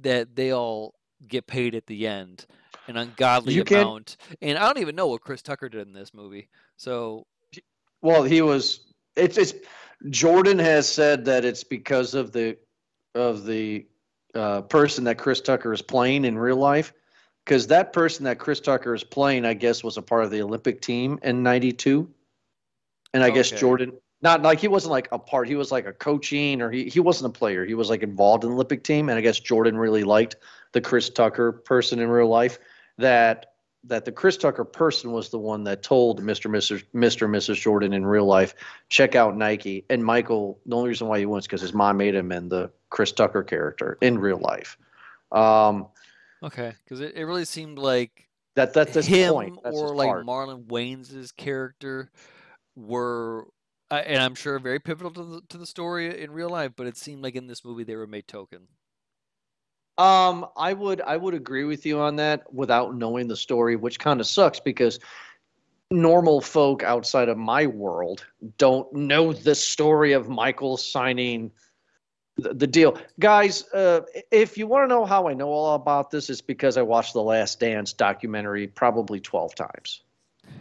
[0.00, 0.94] that they all
[1.28, 2.46] get paid at the end
[2.88, 4.16] an ungodly You amount.
[4.40, 6.48] And I don't even know what Chris Tucker did in this movie.
[6.76, 7.26] So
[8.00, 8.92] Well, he was.
[9.16, 9.54] It's it's.
[10.10, 12.56] Jordan has said that it's because of the
[13.14, 13.86] of the
[14.34, 16.92] uh, person that Chris Tucker is playing in real life.
[17.44, 20.42] Because that person that Chris Tucker is playing, I guess, was a part of the
[20.42, 22.08] Olympic team in '92,
[23.14, 23.92] and I guess Jordan.
[24.22, 25.48] Not like he wasn't like a part.
[25.48, 27.64] He was like a coaching, or he he wasn't a player.
[27.64, 30.36] He was like involved in the Olympic team, and I guess Jordan really liked
[30.70, 32.58] the Chris Tucker person in real life.
[32.98, 33.52] That
[33.84, 36.48] that the Chris Tucker person was the one that told Mr.
[36.50, 36.84] Mrs.
[36.94, 37.24] Mr.
[37.24, 37.60] and Mrs.
[37.60, 38.54] Jordan in real life,
[38.88, 39.84] check out Nike.
[39.90, 42.48] And Michael, the only reason why he went is because his mom made him in
[42.48, 44.78] the Chris Tucker character in real life.
[45.32, 45.88] Um,
[46.42, 49.58] okay, because it, it really seemed like that that's his him point.
[49.62, 50.26] That's or his like part.
[50.26, 52.10] Marlon Wayans character
[52.76, 53.46] were,
[53.90, 56.72] uh, and I'm sure very pivotal to the to the story in real life.
[56.76, 58.68] But it seemed like in this movie they were made token.
[59.98, 63.98] Um, I would I would agree with you on that without knowing the story, which
[63.98, 64.98] kind of sucks because
[65.90, 68.24] normal folk outside of my world
[68.56, 71.50] don't know the story of Michael signing
[72.36, 72.98] the, the deal.
[73.18, 76.76] Guys, uh, if you want to know how I know all about this, it's because
[76.76, 80.02] I watched the Last Dance documentary probably 12 times.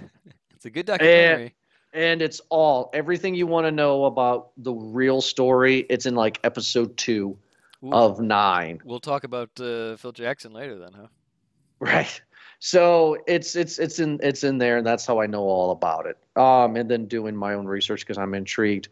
[0.59, 1.55] It's a good documentary.
[1.93, 5.85] And it's all everything you want to know about the real story.
[5.89, 7.37] It's in like episode two
[7.81, 8.81] Ooh, of nine.
[8.83, 11.07] we'll talk about uh, Phil Jackson later, then, huh?
[11.79, 12.21] Right.
[12.59, 16.05] So it's it's it's in it's in there, and that's how I know all about
[16.07, 16.17] it.
[16.35, 18.89] Um, and then doing my own research because I'm intrigued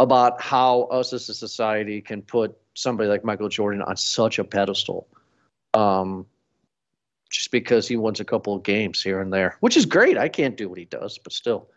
[0.00, 4.44] about how us as a society can put somebody like Michael Jordan on such a
[4.44, 5.06] pedestal,
[5.74, 6.24] um,
[7.28, 10.16] just because he wins a couple of games here and there, which is great.
[10.16, 11.68] I can't do what he does, but still,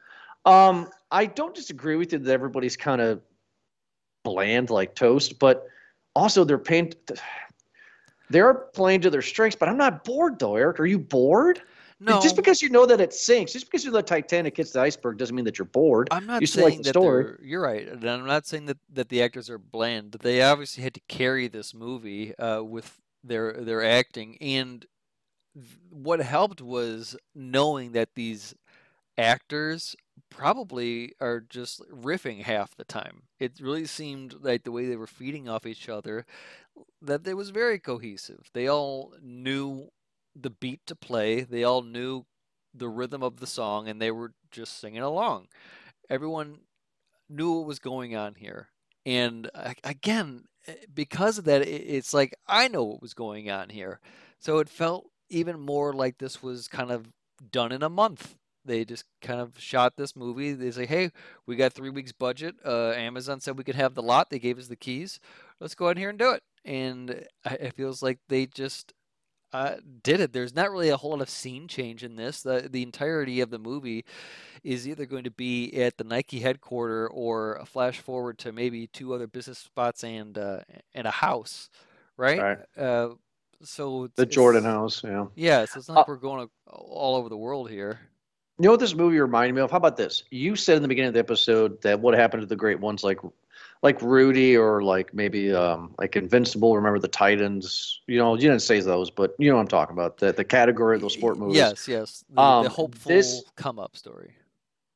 [0.45, 3.21] um, I don't disagree with you that everybody's kind of
[4.23, 5.67] bland like toast, but
[6.15, 6.93] also they're paying.
[8.29, 10.79] They're playing to their strengths, but I'm not bored though, Eric.
[10.79, 11.61] Are you bored?
[12.03, 14.71] No, Just because you know that it sinks, just because you know that Titanic hits
[14.71, 16.09] the iceberg, doesn't mean that you're bored.
[16.11, 17.35] I'm not you still like saying the that story.
[17.41, 20.17] You're right, and I'm not saying that, that the actors are bland.
[20.21, 24.85] They obviously had to carry this movie uh, with their their acting, and
[25.89, 28.53] what helped was knowing that these
[29.17, 29.95] actors
[30.29, 33.23] probably are just riffing half the time.
[33.39, 36.25] It really seemed like the way they were feeding off each other
[37.01, 38.49] that it was very cohesive.
[38.53, 39.89] They all knew
[40.35, 41.41] the beat to play.
[41.41, 42.25] They all knew
[42.73, 45.47] the rhythm of the song and they were just singing along.
[46.09, 46.59] Everyone
[47.29, 48.69] knew what was going on here.
[49.05, 49.49] And
[49.83, 53.99] again, eh, because of that, it's like I know what was going on here.
[54.39, 57.07] So it felt even more like this was kind of
[57.51, 58.35] done in a month.
[58.65, 60.53] They just kind of shot this movie.
[60.53, 61.11] They say, "Hey,
[61.45, 62.55] we got three weeks budget.
[62.65, 64.29] Uh, Amazon said we could have the lot.
[64.29, 65.19] They gave us the keys.
[65.59, 68.93] Let's go out here and do it." And it feels like they just
[69.53, 70.33] uh, did it.
[70.33, 72.41] There's not really a whole lot of scene change in this.
[72.41, 74.03] The the entirety of the movie
[74.63, 78.87] is either going to be at the Nike headquarter or a flash forward to maybe
[78.87, 80.59] two other business spots and uh,
[80.93, 81.69] and a house,
[82.17, 82.41] right?
[82.41, 82.57] Right.
[82.77, 83.09] Uh,
[83.61, 85.27] so The Jordan House, yeah.
[85.35, 87.99] Yeah, so it's not Uh, like we're going all over the world here.
[88.59, 89.71] You know what this movie reminded me of?
[89.71, 90.23] How about this?
[90.29, 93.03] You said in the beginning of the episode that what happened to the great ones
[93.03, 93.19] like
[93.83, 98.01] like Rudy or like maybe um like Invincible, remember the Titans.
[98.07, 100.17] You know, you didn't say those, but you know what I'm talking about.
[100.17, 101.57] The the category of those sport movies.
[101.57, 102.25] Yes, yes.
[102.29, 104.33] The, Um, the hopeful this- come up story.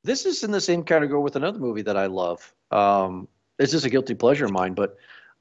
[0.04, 2.54] This is in the same category with another movie that I love.
[2.72, 3.28] Um
[3.60, 4.98] it's just a guilty pleasure of mine, but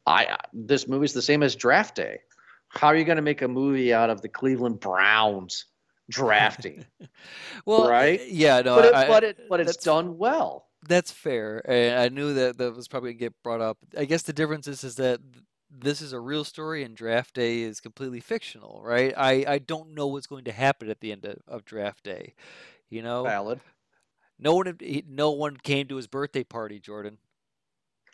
[0.06, 2.20] I this movie's the same as Draft Day.
[2.68, 5.66] How are you going to make a movie out of the Cleveland Browns
[6.10, 6.84] drafting?
[7.64, 8.20] Well, right?
[8.28, 10.65] Yeah, no, but it, I, but it but it's done well.
[10.88, 11.62] That's fair.
[11.68, 13.78] And I knew that that was probably gonna get brought up.
[13.96, 15.20] I guess the difference is is that
[15.70, 19.12] this is a real story and draft day is completely fictional, right?
[19.16, 22.34] I, I don't know what's going to happen at the end of, of draft day.
[22.88, 23.60] You know, Valid.
[24.38, 27.18] no one no one came to his birthday party, Jordan.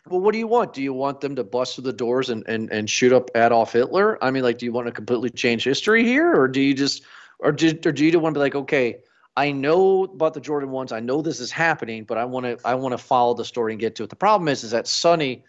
[0.07, 0.73] Well, what do you want?
[0.73, 3.71] Do you want them to bust through the doors and, and, and shoot up Adolf
[3.71, 4.21] Hitler?
[4.21, 7.03] I mean, like, do you want to completely change history here, or do you just,
[7.39, 8.97] or do, or do you want to be like, okay,
[9.35, 12.57] I know about the Jordan ones, I know this is happening, but I want to,
[12.63, 14.09] I want to follow the story and get to it.
[14.09, 15.43] The problem is, is that Sonny,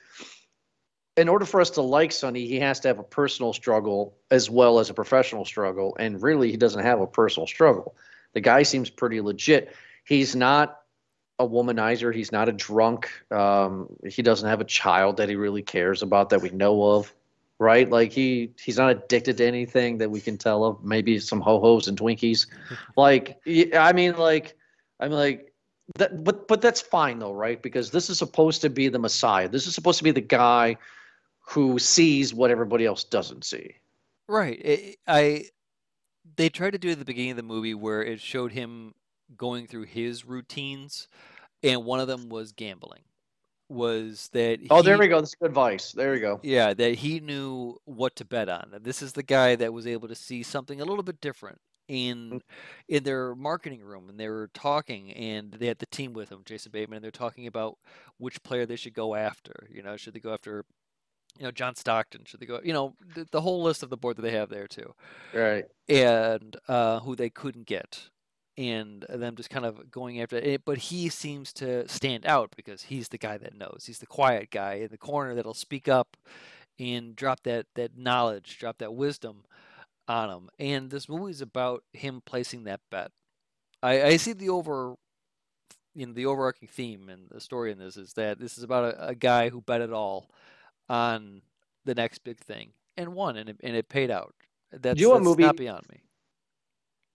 [1.17, 4.49] in order for us to like Sonny, he has to have a personal struggle as
[4.49, 7.95] well as a professional struggle, and really, he doesn't have a personal struggle.
[8.33, 9.75] The guy seems pretty legit.
[10.05, 10.81] He's not
[11.39, 12.15] a womanizer.
[12.15, 13.11] He's not a drunk.
[13.31, 17.15] Um, he doesn't have a child that he really cares about that we know of,
[17.59, 17.89] right?
[17.89, 20.83] Like he he's not addicted to anything that we can tell of.
[20.85, 22.47] Maybe some ho hos and Twinkies.
[22.97, 23.39] like
[23.75, 24.57] I mean, like
[25.01, 25.53] I mean, like
[25.97, 26.25] that.
[26.25, 27.61] But but that's fine though, right?
[27.63, 29.49] Because this is supposed to be the Messiah.
[29.49, 30.77] This is supposed to be the guy
[31.41, 33.75] who sees what everybody else doesn't see.
[34.29, 34.61] Right.
[34.65, 35.45] I, I
[36.37, 38.95] they tried to do it at the beginning of the movie where it showed him
[39.37, 41.09] going through his routines,
[41.63, 43.03] and one of them was gambling.
[43.75, 45.21] Was that Oh, there we go.
[45.21, 45.93] That's good advice.
[45.93, 46.41] There we go.
[46.43, 48.75] Yeah, that he knew what to bet on.
[48.81, 51.59] This is the guy that was able to see something a little bit different
[51.89, 52.41] in
[52.89, 56.43] in their marketing room, and they were talking, and they had the team with them,
[56.45, 57.77] Jason Bateman, and they're talking about
[58.19, 59.69] which player they should go after.
[59.71, 60.65] You know, should they go after,
[61.39, 62.25] you know, John Stockton?
[62.25, 64.49] Should they go, you know, the, the whole list of the board that they have
[64.49, 64.95] there too,
[65.35, 65.65] Right.
[65.89, 68.09] and uh, who they couldn't get.
[68.57, 72.83] And them just kind of going after it, but he seems to stand out because
[72.83, 73.83] he's the guy that knows.
[73.87, 76.17] He's the quiet guy in the corner that'll speak up
[76.79, 79.45] and drop that that knowledge, drop that wisdom
[80.07, 80.51] on him.
[80.59, 83.11] And this movie is about him placing that bet.
[83.83, 84.95] I, I see the over,
[85.95, 88.95] you know, the overarching theme and the story in this is that this is about
[88.95, 90.31] a, a guy who bet it all
[90.89, 91.43] on
[91.85, 94.35] the next big thing and won, and it, and it paid out.
[94.73, 96.03] That's, you know that's movie- not beyond me.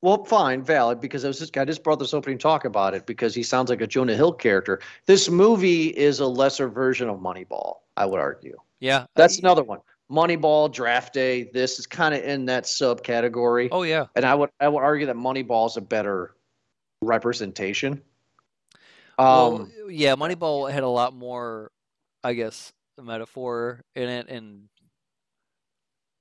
[0.02, 3.06] Well, fine, valid, because I was just I just brought this opening talk about it
[3.06, 4.80] because he sounds like a Jonah Hill character.
[5.06, 8.58] This movie is a lesser version of Moneyball, I would argue.
[8.80, 9.80] Yeah, That's I- another one.
[10.10, 11.52] Moneyball, Draft Day.
[11.54, 15.06] This is kind of in that subcategory, Oh yeah, and I would I would argue
[15.08, 16.36] that Moneyball is a better
[17.02, 18.02] representation.
[19.20, 20.16] Um, well, yeah.
[20.16, 21.72] Moneyball had a lot more,
[22.24, 24.70] I guess, metaphor in it and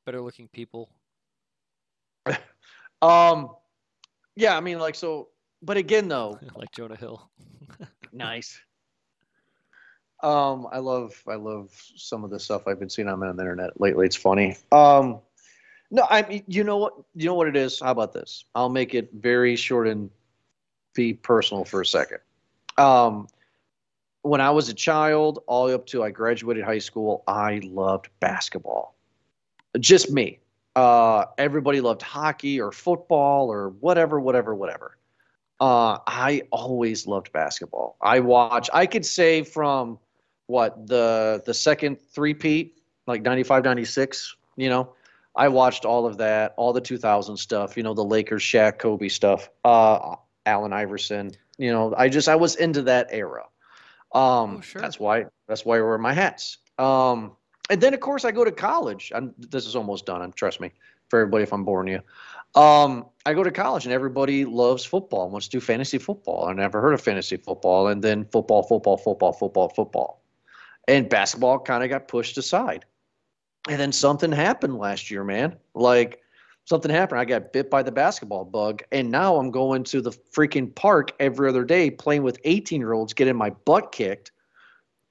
[0.05, 0.91] better looking people.
[3.03, 3.51] um,
[4.39, 5.29] yeah, I mean, like so,
[5.63, 7.29] but again, though, like Jonah Hill.
[8.11, 8.59] Nice.
[10.23, 13.79] Um, I love I love some of the stuff I've been seeing on the internet
[13.79, 14.07] lately.
[14.07, 14.57] It's funny.
[14.73, 15.21] Um,
[15.91, 16.95] no, I mean, you know what?
[17.15, 17.81] You know what it is.
[17.81, 18.47] How about this?
[18.55, 20.09] I'll make it very short and
[20.95, 22.19] be personal for a second.
[22.79, 23.29] Um,
[24.23, 27.61] when I was a child, all the way up to I graduated high school, I
[27.63, 28.97] loved basketball.
[29.79, 30.41] Just me.
[30.79, 34.97] Uh, everybody loved hockey or football or whatever, whatever, whatever.
[35.59, 37.97] Uh, I always loved basketball.
[38.01, 38.71] I watch.
[38.73, 39.99] I could say from
[40.47, 44.93] what the the second three-peat, like 95, 96, You know,
[45.35, 47.77] I watched all of that, all the 2000 stuff.
[47.77, 49.51] You know, the Lakers, Shaq, Kobe stuff.
[49.65, 50.15] Uh,
[50.47, 51.33] Allen Iverson.
[51.59, 53.47] You know, I just I was into that era.
[54.15, 54.81] Um, Oh, sure.
[54.81, 56.59] That's why that's why I wear my hats.
[56.79, 57.33] Um,
[57.71, 59.13] and then of course I go to college.
[59.15, 60.23] I'm, this is almost done.
[60.23, 60.73] And trust me,
[61.09, 65.25] for everybody, if I'm boring you, um, I go to college and everybody loves football
[65.25, 66.47] and wants to do fantasy football.
[66.47, 70.23] I never heard of fantasy football, and then football, football, football, football, football,
[70.87, 72.85] and basketball kind of got pushed aside.
[73.69, 75.57] And then something happened last year, man.
[75.75, 76.21] Like
[76.65, 77.21] something happened.
[77.21, 81.13] I got bit by the basketball bug, and now I'm going to the freaking park
[81.21, 84.33] every other day playing with 18 year olds, getting my butt kicked,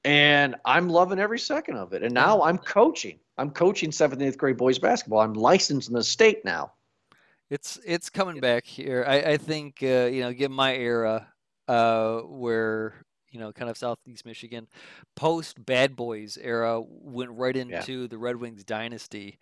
[0.07, 2.01] and I'm loving every second of it.
[2.01, 3.19] And now I'm coaching.
[3.37, 5.19] I'm coaching seventh and eighth grade boys basketball.
[5.19, 6.71] I'm licensed in the state now.
[7.49, 9.05] It's it's coming back here.
[9.07, 11.27] I, I think uh, you know, given my era,
[11.67, 12.93] uh, where
[13.31, 14.67] you know, kind of southeast Michigan,
[15.15, 19.37] post Bad Boys era, went right into the Red Wings dynasty,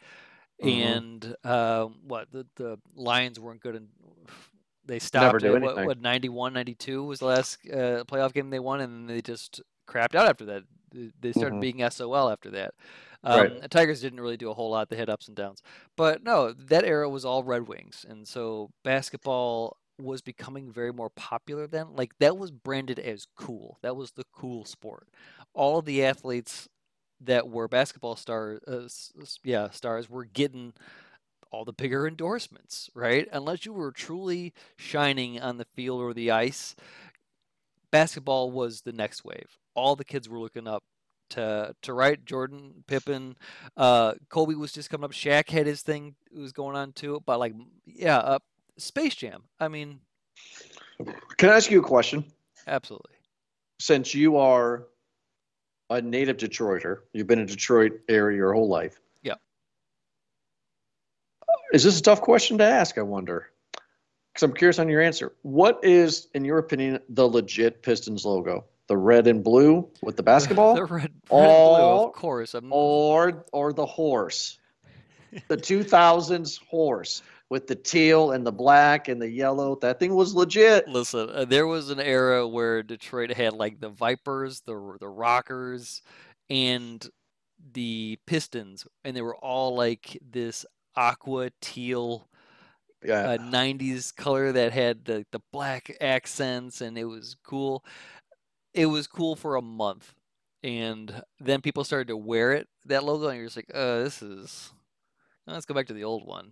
[0.64, 0.68] Mhm.
[0.68, 3.88] and uh, what the the Lions weren't good, and
[4.86, 5.26] they stopped.
[5.26, 5.86] Never do at, what, anything.
[5.86, 10.16] what 91, 92 was the last uh, playoff game they won, and they just crapped
[10.16, 10.64] out after that.
[10.92, 11.62] They- started Mhm.
[11.62, 12.74] being SOL after that.
[13.24, 13.62] Um, Right.
[13.62, 14.90] the Tigers didn't really do a whole lot.
[14.90, 15.62] They had ups and downs.
[15.98, 21.10] But no, that era was all Red Wings, and so basketball was becoming very more
[21.10, 21.96] popular then.
[21.96, 23.78] Like that was branded as cool.
[23.82, 25.08] That was the cool sport.
[25.54, 26.68] All of the athletes
[27.20, 28.88] that were basketball stars, uh,
[29.44, 30.74] yeah, stars were getting
[31.52, 33.28] all the bigger endorsements, right?
[33.32, 36.76] Unless you were truly shining on the field or the ice,
[37.92, 39.58] basketball was the next wave.
[39.76, 40.84] All the kids were looking up
[41.32, 43.36] to to right Jordan Pippen,
[43.78, 45.12] uh, Kobe was just coming up.
[45.12, 47.22] Shaq had his thing was going on too.
[47.26, 47.54] But like,
[47.86, 48.40] yeah, uh,
[48.78, 49.44] Space Jam.
[49.60, 50.00] I mean,
[51.38, 52.24] Can I ask you a question?
[52.68, 53.12] absolutely.
[53.80, 54.88] Since you are
[55.90, 59.00] a native Detroiter, you've been in Detroit area your whole life.
[59.22, 59.36] Yeah.
[61.74, 62.98] Is this a tough question to ask?
[62.98, 63.50] I wonder.
[64.34, 65.34] Because I'm curious on your answer.
[65.44, 68.66] What is, in your opinion, the legit Pistons logo?
[68.88, 72.54] The red and blue with the basketball, the red, red and blue, of course.
[72.54, 74.60] I'm, or or the horse,
[75.48, 79.76] the 2000s horse with the teal and the black and the yellow?
[79.76, 80.88] That thing was legit.
[80.88, 86.02] Listen, uh, there was an era where Detroit had like the Vipers, the the Rockers,
[86.50, 87.08] and
[87.74, 92.28] the Pistons, and they were all like this aqua teal
[93.04, 93.32] Yeah.
[93.32, 97.84] uh, 90s color that had the, the black accents and it was cool.
[98.76, 100.14] It was cool for a month.
[100.64, 104.22] And then people started to wear it, that logo, and you're just like, uh, this
[104.22, 104.72] is.
[105.48, 106.52] Let's go back to the old one.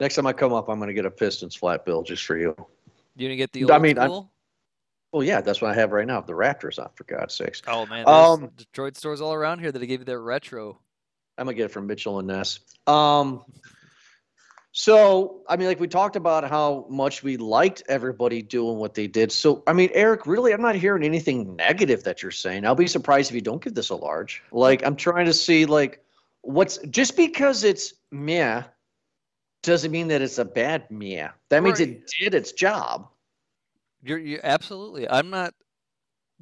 [0.00, 2.36] Next time I come up, I'm going to get a Pistons flat bill just for
[2.36, 2.54] you.
[3.18, 4.30] You're gonna get the I old mean, school?
[5.12, 6.20] Well, yeah, that's what I have right now.
[6.20, 7.60] The Raptors on, for God's sakes.
[7.66, 10.78] Oh man, Um, Detroit stores all around here that gave you their retro.
[11.36, 12.60] I'm gonna get it from Mitchell and Ness.
[12.86, 13.44] Um,
[14.78, 19.08] so I mean, like we talked about how much we liked everybody doing what they
[19.08, 19.32] did.
[19.32, 22.64] So I mean, Eric, really, I'm not hearing anything negative that you're saying.
[22.64, 24.40] I'll be surprised if you don't give this a large.
[24.52, 26.00] Like I'm trying to see like
[26.42, 28.62] what's just because it's meh
[29.64, 31.26] doesn't mean that it's a bad meh.
[31.48, 31.88] That means Right.
[31.88, 33.08] it did its job.
[34.04, 35.10] You're, you're absolutely.
[35.10, 35.54] I'm not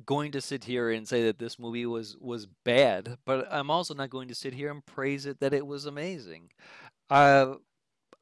[0.04, 3.94] going to sit here and say that this movie was was bad, but I'm also
[3.94, 6.50] not going to sit here and praise it that it was amazing.
[7.08, 7.54] Uh,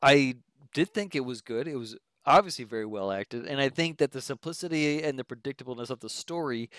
[0.05, 0.37] I
[0.75, 1.67] did think it was good.
[1.67, 5.91] It was obviously very well acted, and I think that the simplicity and the predictableness
[5.91, 6.71] of the story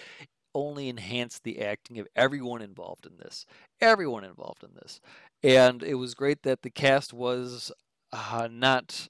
[0.55, 3.45] only enhanced the acting of everyone involved in this.
[3.81, 5.01] Everyone involved in this,
[5.43, 7.71] and it was great that the cast was
[8.13, 9.09] uh, not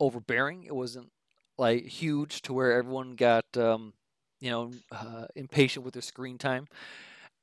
[0.00, 0.64] overbearing.
[0.64, 1.10] It wasn't
[1.58, 3.94] like huge to where everyone got um,
[4.40, 6.68] you know uh, impatient with their screen time.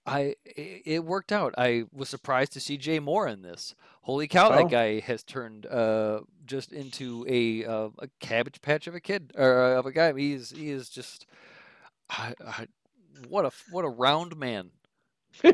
[0.08, 1.54] I it, worked out.
[1.58, 3.76] I was surprised to see Jay Mohr in this.
[4.02, 4.56] Holy cow, Oh.
[4.56, 9.34] that guy has turned uh, just into a uh, a cabbage patch of a kid
[9.36, 10.14] or uh, of a guy.
[10.14, 11.28] He is he is just
[12.10, 12.68] I, I,
[13.28, 14.72] what a what a round man.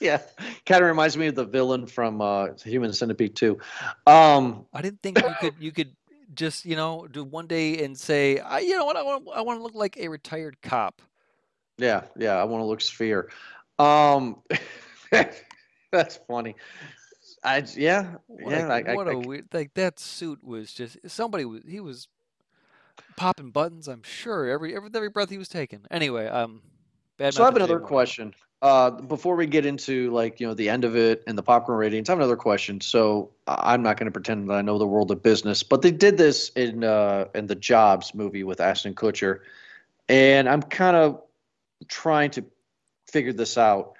[0.00, 0.20] Yeah,
[0.64, 3.58] kind of reminds me of the villain from uh, Human Centipede 2.
[4.06, 5.92] Um, I didn't think you could you could
[6.34, 9.40] just you know do one day and say I you know what I want I
[9.40, 11.02] want to look like a retired cop.
[11.78, 13.28] Yeah, yeah, I want to look sphere.
[13.78, 14.42] Um,
[15.92, 16.54] that's funny.
[17.44, 18.66] I yeah, What yeah.
[18.66, 21.80] a, I, I, what a I- weird like that suit was just somebody was he
[21.80, 22.08] was
[23.16, 23.88] popping buttons.
[23.88, 25.84] I'm sure every every every breath he was taking.
[25.90, 26.62] Anyway, um,
[27.16, 28.34] Bad so I have another question.
[28.60, 31.78] Uh, before we get into like you know the end of it and the popcorn
[31.78, 32.80] ratings, I have another question.
[32.80, 35.92] So I'm not going to pretend that I know the world of business, but they
[35.92, 39.40] did this in uh, in the Jobs movie with Ashton Kutcher,
[40.08, 41.22] and I'm kind of
[41.88, 42.44] trying to
[43.10, 43.94] figure this out.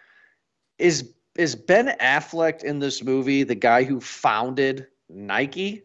[0.78, 5.84] Is is Ben Affleck in this movie the guy who founded Nike,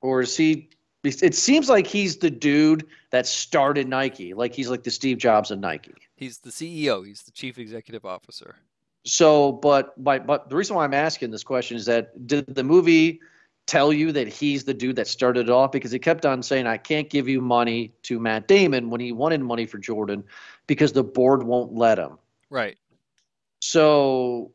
[0.00, 0.70] or is he?
[1.04, 5.50] It seems like he's the dude that started Nike, like he's like the Steve Jobs
[5.50, 5.94] of Nike.
[6.14, 7.04] He's the CEO.
[7.04, 8.54] He's the chief executive officer.
[9.04, 12.62] So, but my, but the reason why I'm asking this question is that did the
[12.62, 13.20] movie
[13.66, 15.72] tell you that he's the dude that started it off?
[15.72, 19.10] Because he kept on saying, "I can't give you money to Matt Damon" when he
[19.10, 20.22] wanted money for Jordan
[20.68, 22.18] because the board won't let him.
[22.52, 22.76] Right.
[23.60, 24.52] So,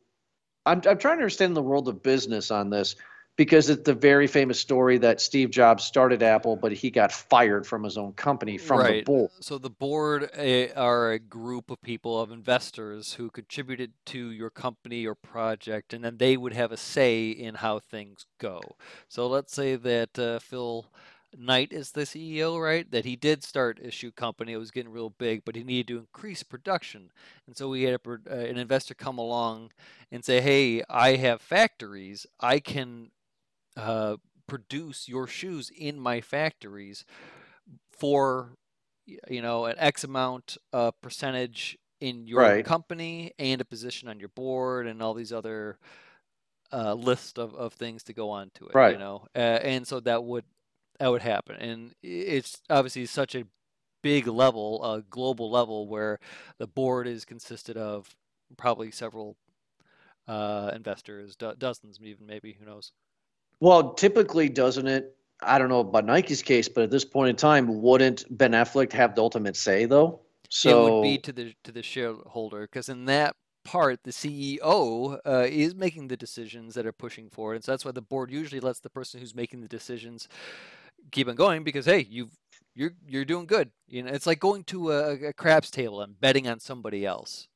[0.66, 2.96] I'm I'm trying to understand the world of business on this
[3.38, 7.66] because it's the very famous story that Steve Jobs started Apple, but he got fired
[7.66, 9.30] from his own company from the board.
[9.40, 14.50] So the board eh, are a group of people of investors who contributed to your
[14.50, 18.62] company or project, and then they would have a say in how things go.
[19.08, 20.88] So let's say that uh, Phil
[21.38, 22.90] Knight is the CEO, right?
[22.90, 24.54] That he did start a shoe company.
[24.54, 27.12] It was getting real big, but he needed to increase production,
[27.46, 29.72] and so we had a, uh, an investor come along
[30.12, 32.26] and say, "Hey, I have factories.
[32.40, 33.12] I can."
[33.76, 34.18] Uh,
[34.48, 37.06] produce your shoes in my factories
[37.92, 38.56] for
[39.28, 42.66] you know an x amount uh, percentage in your Right.
[42.66, 45.80] company and a position on your board and all these other
[46.72, 48.94] uh, list of, of things to go on to it right.
[48.94, 50.46] you know uh, and so that would
[51.00, 53.44] that would happen and it's obviously such a
[54.04, 56.20] big level a global level where
[56.60, 58.16] the board is consisted of
[58.58, 59.36] probably several
[60.28, 62.92] uh, investors do- dozens even maybe who knows
[63.60, 65.16] Well, typically, doesn't it?
[65.42, 68.92] I don't know about Nike's case, but at this point in time, wouldn't Ben Affleck
[68.94, 70.22] have the ultimate say, though?
[70.50, 75.20] So it would be to the to the shareholder because in that part the CEO
[75.26, 78.32] uh, is making the decisions that are pushing forward, and so that's why the board
[78.32, 80.28] usually lets the person who's making the decisions
[81.12, 82.32] keep on going because hey, you've
[82.76, 83.72] you're you're doing good.
[83.88, 87.48] You know, it's like going to a, a craps table and betting on somebody else.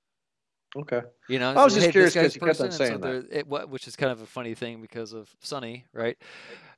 [0.75, 1.01] okay.
[1.27, 2.83] You know, I was just hey, curious this 'cause guy's you kept on and so
[2.85, 3.25] saying that.
[3.31, 6.17] It, which is kind of a funny thing because of Sonny, right?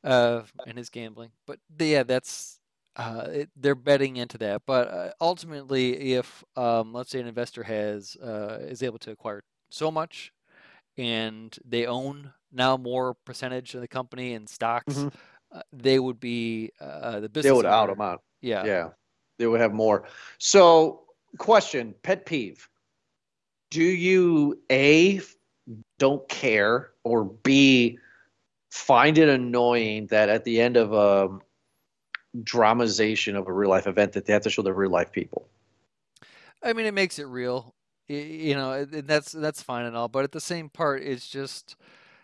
[0.03, 1.32] Uh, and his gambling.
[1.47, 2.59] But yeah, that's
[2.95, 4.61] uh, it, they're betting into that.
[4.67, 9.43] But uh, ultimately, if um, let's say an investor has uh, is able to acquire
[9.71, 10.32] so much,
[10.97, 15.13] and they own now more percentage of the company in stocks, Mhm.
[15.53, 17.49] Uh, they would be uh, the business.
[17.49, 18.23] They would out owner- him out.
[18.41, 18.65] Yeah.
[18.65, 18.89] Yeah,
[19.37, 20.05] they would have more.
[20.37, 21.03] So,
[21.37, 22.67] question: pet peeve.
[23.69, 25.21] Do you a
[25.97, 27.97] don't care or b
[28.69, 31.39] find it annoying that at the end of a
[32.43, 35.47] dramatization of a real life event that they have to show the real life people?
[36.63, 37.75] I mean, it makes it real,
[38.07, 40.07] you know, that's that's fine and all.
[40.07, 41.75] But at the same part, it's just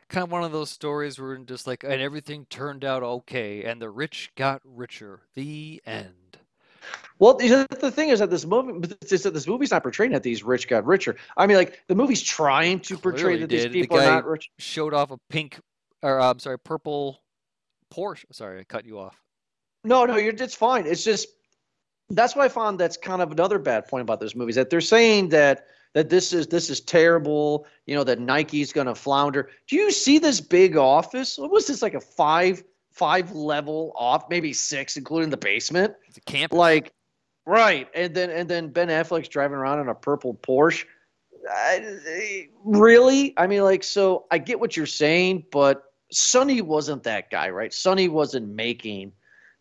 [0.10, 3.82] kind of one of those stories where just like, and everything turned out okay, and
[3.82, 5.22] the rich got richer.
[5.36, 6.38] The end.
[7.20, 10.24] Well, the the thing is that this movie is that this movie's not portraying that
[10.24, 11.18] these rich got richer.
[11.38, 13.72] I mean, like the movie's trying to portray Clearly that these did.
[13.74, 14.50] The people are not rich.
[14.58, 15.60] Showed off a pink,
[16.02, 17.22] or uh, I'm sorry, purple
[17.94, 18.26] Porsche.
[18.32, 19.22] Sorry, I cut you off.
[19.84, 20.86] No, no, you're it's fine.
[20.86, 21.28] It's just
[22.10, 24.70] that's what I found that's kind of another bad point about this movie is that
[24.70, 29.50] they're saying that that this is this is terrible, you know, that Nike's gonna flounder.
[29.68, 31.38] Do you see this big office?
[31.38, 35.94] What was this like a five five level off, maybe six, including the basement?
[36.08, 36.58] It's a campus.
[36.58, 36.94] Like
[37.46, 37.88] right.
[37.96, 40.86] And then and then Ben Affleck's driving around in a purple Porsche.
[41.50, 43.34] I, really?
[43.38, 47.74] I mean, like, so I get what you're saying, but Sonny wasn't that guy, right?
[47.74, 49.14] Sonny wasn't making,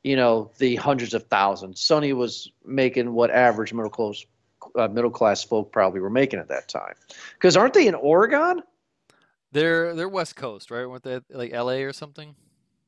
[0.03, 1.81] you know, the hundreds of thousands.
[1.81, 4.25] Sonny was making what average middle class
[4.77, 6.95] uh, middle class folk probably were making at that time.
[7.35, 8.63] Because aren't they in Oregon?
[9.53, 10.87] they're they're West Coast, right?
[10.87, 11.85] Weren't they like L.A.
[11.85, 12.35] or something?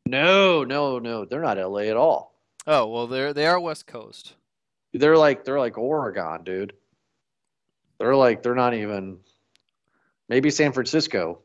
[0.06, 1.24] No, no, no.
[1.24, 2.34] They're not LA at all.
[2.66, 4.34] Oh well, they're they are West Coast.
[4.92, 6.74] They're like they're like Oregon, dude.
[7.98, 9.18] They're like they're not even
[10.28, 11.40] maybe San Francisco.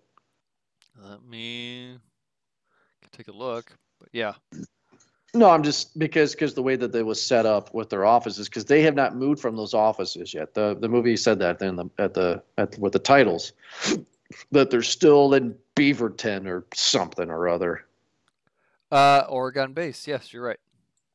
[1.01, 1.97] Let me
[3.11, 3.71] take a look.
[3.99, 4.33] But yeah,
[5.36, 8.47] No, I'm just because because the way that they was set up with their offices
[8.47, 10.53] because they have not moved from those offices yet.
[10.53, 13.51] The the movie said that in the at the at with the titles
[14.51, 17.86] that they're still in Beaverton or something or other.
[18.91, 20.07] uh, Oregon base.
[20.07, 20.59] Yes, you're right.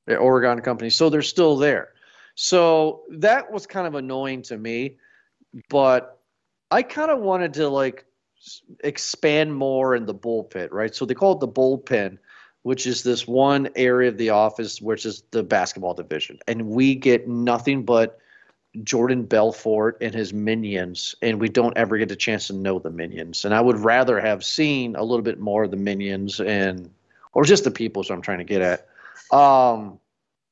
[0.06, 0.90] the Oregon company.
[0.90, 1.94] So they're still there.
[2.34, 4.96] So that was kind of annoying to me,
[5.70, 6.18] but
[6.70, 8.04] I kind of wanted to like
[8.84, 10.94] expand more in the bullpen, right?
[10.94, 12.18] So they call it the bullpen,
[12.62, 16.94] which is this one area of the office which is the basketball division, and we
[16.94, 18.20] get nothing but
[18.82, 22.90] Jordan Belfort and his minions, and we don't ever get a chance to know the
[22.90, 23.44] minions.
[23.44, 26.88] And I would rather have seen a little bit more of the minions and,
[27.32, 28.04] or just the people.
[28.04, 29.98] So I'm trying to get at, um,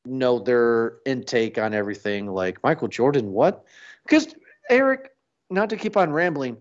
[0.04, 2.26] know their intake on everything.
[2.26, 3.64] Like Michael Jordan, what?
[4.04, 4.34] Because
[4.68, 5.12] Eric,
[5.50, 6.56] not to keep on rambling,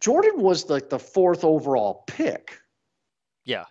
[0.00, 2.58] Jordan was like the fourth overall pick.
[3.44, 3.64] Yeah.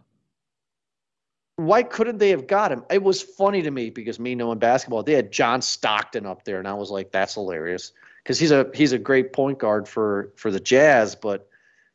[1.55, 2.83] Why couldn't they have got him?
[2.89, 6.57] It was funny to me because me knowing basketball, they had John Stockton up there,
[6.57, 7.91] and I was like, that's hilarious
[8.23, 11.47] because he's a he's a great point guard for for the Jazz, but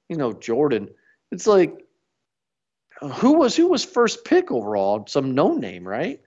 [0.08, 0.88] you know Jordan,
[1.32, 1.84] it's like
[3.00, 5.04] who was who was first pick overall?
[5.08, 6.20] Some no name, right?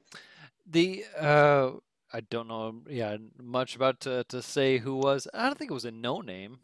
[0.69, 1.71] The uh,
[2.13, 5.27] I don't know, yeah, much about to to say who was.
[5.33, 6.59] I don't think it was a no name.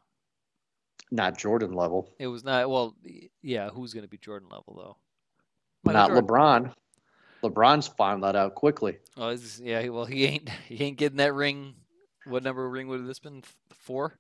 [1.12, 2.10] Not Jordan level.
[2.20, 2.70] It was not.
[2.70, 2.96] Well,
[3.42, 4.98] yeah, who's going to be Jordan level though?
[5.88, 6.28] Michael not Jordan.
[6.28, 6.74] LeBron.
[7.44, 8.98] LeBron's found that out quickly.
[9.16, 9.88] Oh, yeah.
[9.90, 11.76] Well, he ain't he ain't getting that ring.
[12.26, 13.44] What number ring would this been?
[13.72, 14.18] Four.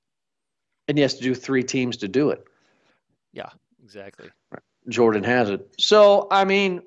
[0.88, 2.46] And he has to do three teams to do it.
[3.34, 3.50] Yeah,
[3.84, 4.30] exactly.
[4.88, 5.76] Jordan has it.
[5.80, 6.82] So I mean,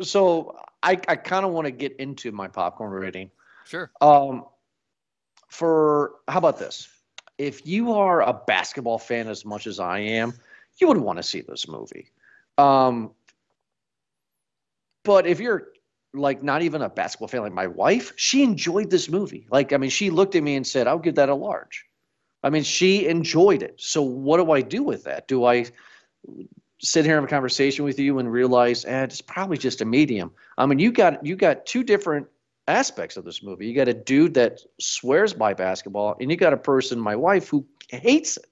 [0.00, 3.30] so I I kind of want to get into my popcorn rating.
[3.64, 3.90] Sure.
[4.00, 4.44] Um,
[5.48, 6.88] for how about this?
[7.38, 10.34] If you are a basketball fan as much as I am,
[10.78, 12.10] you would want to see this movie.
[12.58, 13.12] Um,
[15.04, 15.68] but if you're
[16.14, 19.46] like not even a basketball fan like my wife, she enjoyed this movie.
[19.50, 21.86] Like, I mean, she looked at me and said, I'll give that a large.
[22.42, 23.74] I mean, she enjoyed it.
[23.78, 25.28] So what do I do with that?
[25.28, 25.66] Do I
[26.80, 29.84] sit here and have a conversation with you and realize, eh, it's probably just a
[29.84, 30.32] medium?
[30.58, 32.26] I mean, you got you got two different
[32.68, 33.66] aspects of this movie.
[33.66, 37.48] You got a dude that swears by basketball, and you got a person, my wife,
[37.48, 38.46] who hates it,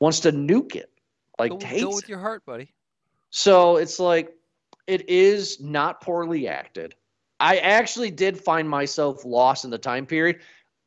[0.00, 0.90] wants to nuke it.
[1.38, 2.08] Like go, hates go with it.
[2.08, 2.74] your heart, buddy.
[3.30, 4.34] So it's like
[4.92, 6.94] it is not poorly acted.
[7.40, 10.40] I actually did find myself lost in the time period.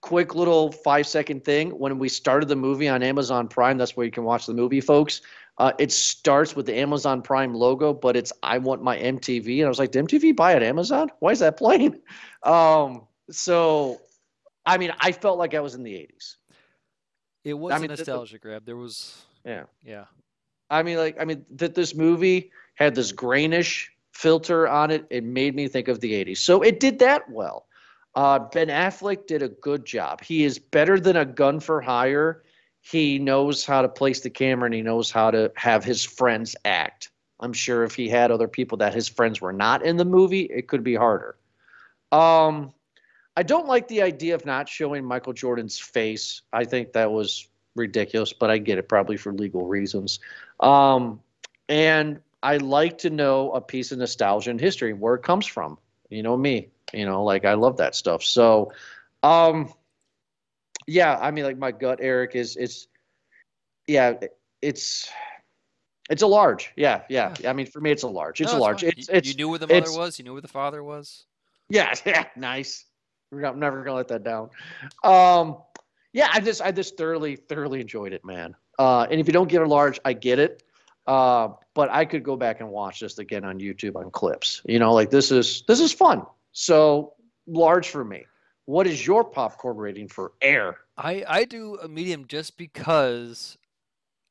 [0.03, 1.71] Quick little five second thing.
[1.71, 4.79] When we started the movie on Amazon Prime, that's where you can watch the movie,
[4.79, 5.21] folks.
[5.57, 9.57] Uh, it starts with the Amazon Prime logo, but it's I want my MTV.
[9.57, 11.09] And I was like, did MTV buy at Amazon?
[11.19, 11.99] Why is that playing?
[12.43, 13.99] Um, so,
[14.67, 16.35] I mean, I felt like I was in the 80s.
[17.43, 18.65] It was I mean, a nostalgia the, grab.
[18.67, 19.63] There was, yeah.
[19.83, 20.03] Yeah.
[20.69, 25.05] I mean, like, I mean, that this movie had this grainish filter on it.
[25.09, 26.37] It made me think of the 80s.
[26.37, 27.67] So it did that well.
[28.15, 30.23] Uh, ben Affleck did a good job.
[30.23, 32.43] He is better than a gun for hire.
[32.79, 36.55] He knows how to place the camera and he knows how to have his friends
[36.63, 37.09] act.
[37.41, 40.43] I'm sure if he had other people that his friends were not in the movie,
[40.43, 41.35] it could be harder.
[42.13, 42.71] Um,
[43.35, 46.41] I don't like the idea of not showing Michael Jordan's face.
[46.53, 50.21] I think that was ridiculous, but I get it probably for legal reasons.
[50.61, 51.19] Um,
[51.67, 55.77] and I like to know a piece of nostalgia and history, where it comes from.
[56.09, 58.23] You know me, you know, like I love that stuff.
[58.23, 58.71] So,
[59.23, 59.73] um,
[60.87, 62.87] yeah, I mean, like my gut, Eric, is it's,
[63.87, 64.13] yeah,
[64.61, 65.09] it's,
[66.09, 66.71] it's a large.
[66.75, 67.33] Yeah, yeah.
[67.39, 67.49] yeah.
[67.49, 68.39] I mean, for me, it's a large.
[68.39, 68.83] It's no, a large.
[68.83, 70.19] It's, it's, you knew where the mother was.
[70.19, 71.25] You knew where the father was.
[71.69, 72.85] Yeah, yeah, nice.
[73.31, 74.49] I'm never gonna let that down.
[75.03, 75.57] Um,
[76.13, 78.55] yeah, I just, I just thoroughly, thoroughly enjoyed it, man.
[78.77, 80.63] Uh, and if you don't get a large, I get it.
[81.07, 84.61] Uh, but I could go back and watch this again on YouTube on clips.
[84.65, 86.23] You know, like this is this is fun.
[86.51, 87.13] So
[87.47, 88.25] large for me.
[88.65, 90.77] What is your popcorn rating for Air?
[90.97, 93.57] I I do a medium just because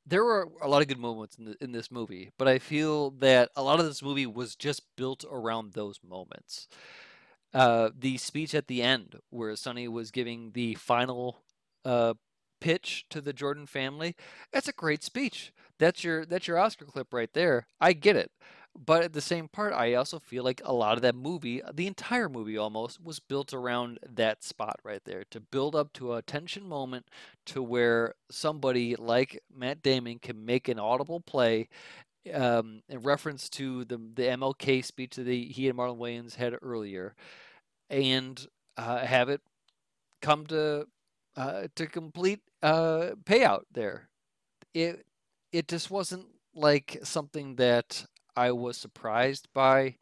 [0.06, 3.10] there were a lot of good moments in, the, in this movie, but I feel
[3.12, 6.68] that a lot of this movie was just built around those moments.
[7.54, 11.38] Uh, the speech at the end, where Sonny was giving the final
[11.84, 12.14] uh,
[12.60, 14.16] pitch to the Jordan family,
[14.52, 15.52] that's a great speech.
[15.78, 17.66] That's your that's your Oscar clip right there.
[17.80, 18.30] I get it.
[18.76, 21.86] But at the same part, I also feel like a lot of that movie, the
[21.86, 26.22] entire movie almost, was built around that spot right there to build up to a
[26.22, 27.06] tension moment
[27.46, 31.68] to where somebody like Matt Damon can make an audible play
[32.32, 37.14] um, in reference to the the MLK speech that he and Marlon Wayans had earlier,
[37.90, 38.46] and
[38.76, 39.40] uh, have it
[40.22, 40.86] come to
[41.36, 44.08] uh, to complete uh, payout there.
[44.74, 45.06] It
[45.54, 49.96] it just wasn't like something that I was surprised by.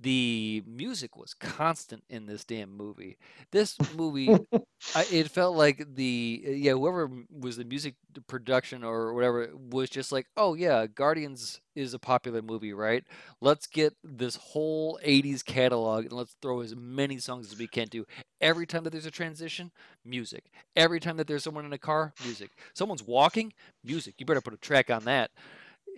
[0.00, 3.18] The music was constant in this damn movie.
[3.52, 4.36] This movie,
[4.94, 7.94] I, it felt like the yeah whoever was the music
[8.26, 13.04] production or whatever was just like oh yeah Guardians is a popular movie right?
[13.40, 17.88] Let's get this whole 80s catalog and let's throw as many songs as we can
[17.88, 18.04] do.
[18.40, 19.72] Every time that there's a transition
[20.04, 20.44] music.
[20.76, 22.50] Every time that there's someone in a car music.
[22.72, 23.52] Someone's walking
[23.84, 24.14] music.
[24.18, 25.30] You better put a track on that.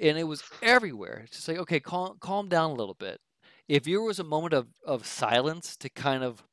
[0.01, 1.23] And it was everywhere.
[1.25, 3.21] It's just like okay calm calm down a little bit.
[3.69, 6.50] If there was a moment of, of silence to kind of uh,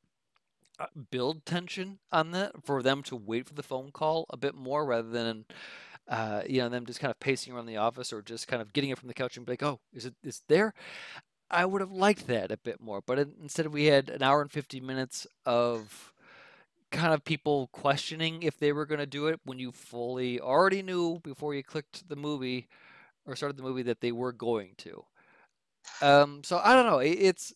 [1.11, 4.85] build tension on that for them to wait for the phone call a bit more
[4.85, 5.45] rather than
[6.07, 8.73] uh, you know them just kind of pacing around the office or just kind of
[8.73, 10.73] getting it from the couch and be like, oh, is it is there?
[11.49, 14.51] I would have liked that a bit more, but instead we had an hour and
[14.51, 16.13] fifty minutes of
[16.91, 20.81] kind of people questioning if they were going to do it when you fully already
[20.81, 22.67] knew before you clicked the movie
[23.25, 25.03] or started the movie that they were going to.
[26.01, 26.99] Um, so I don't know.
[26.99, 27.53] It, it's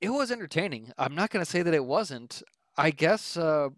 [0.00, 0.92] it was entertaining.
[0.96, 2.42] I'm not going to say that it wasn't.
[2.78, 3.70] I guess uh,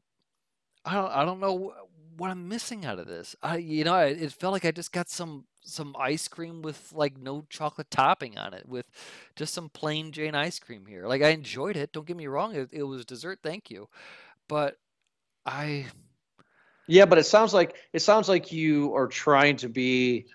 [0.85, 1.75] I don't I don't know
[2.17, 3.37] what I'm missing out of this.
[3.43, 6.93] I you know it, it felt like I just got some some ice cream with
[6.95, 8.87] like no chocolate topping on it with
[9.37, 11.07] just some plain Jane ice cream here.
[11.07, 11.93] Like I enjoyed it.
[11.93, 12.55] Don't get me wrong.
[12.57, 13.41] It, it was dessert.
[13.43, 13.89] Thank you.
[14.49, 14.79] But
[15.47, 15.87] I
[16.87, 20.27] Yeah, but it sounds like it sounds like you are trying to be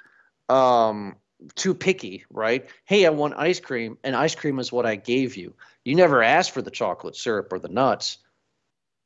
[0.50, 1.16] um
[1.56, 2.70] too picky, right?
[2.86, 5.54] Hey, I want ice cream, and ice cream is what I gave you.
[5.84, 8.20] You never asked for the chocolate syrup or the nuts.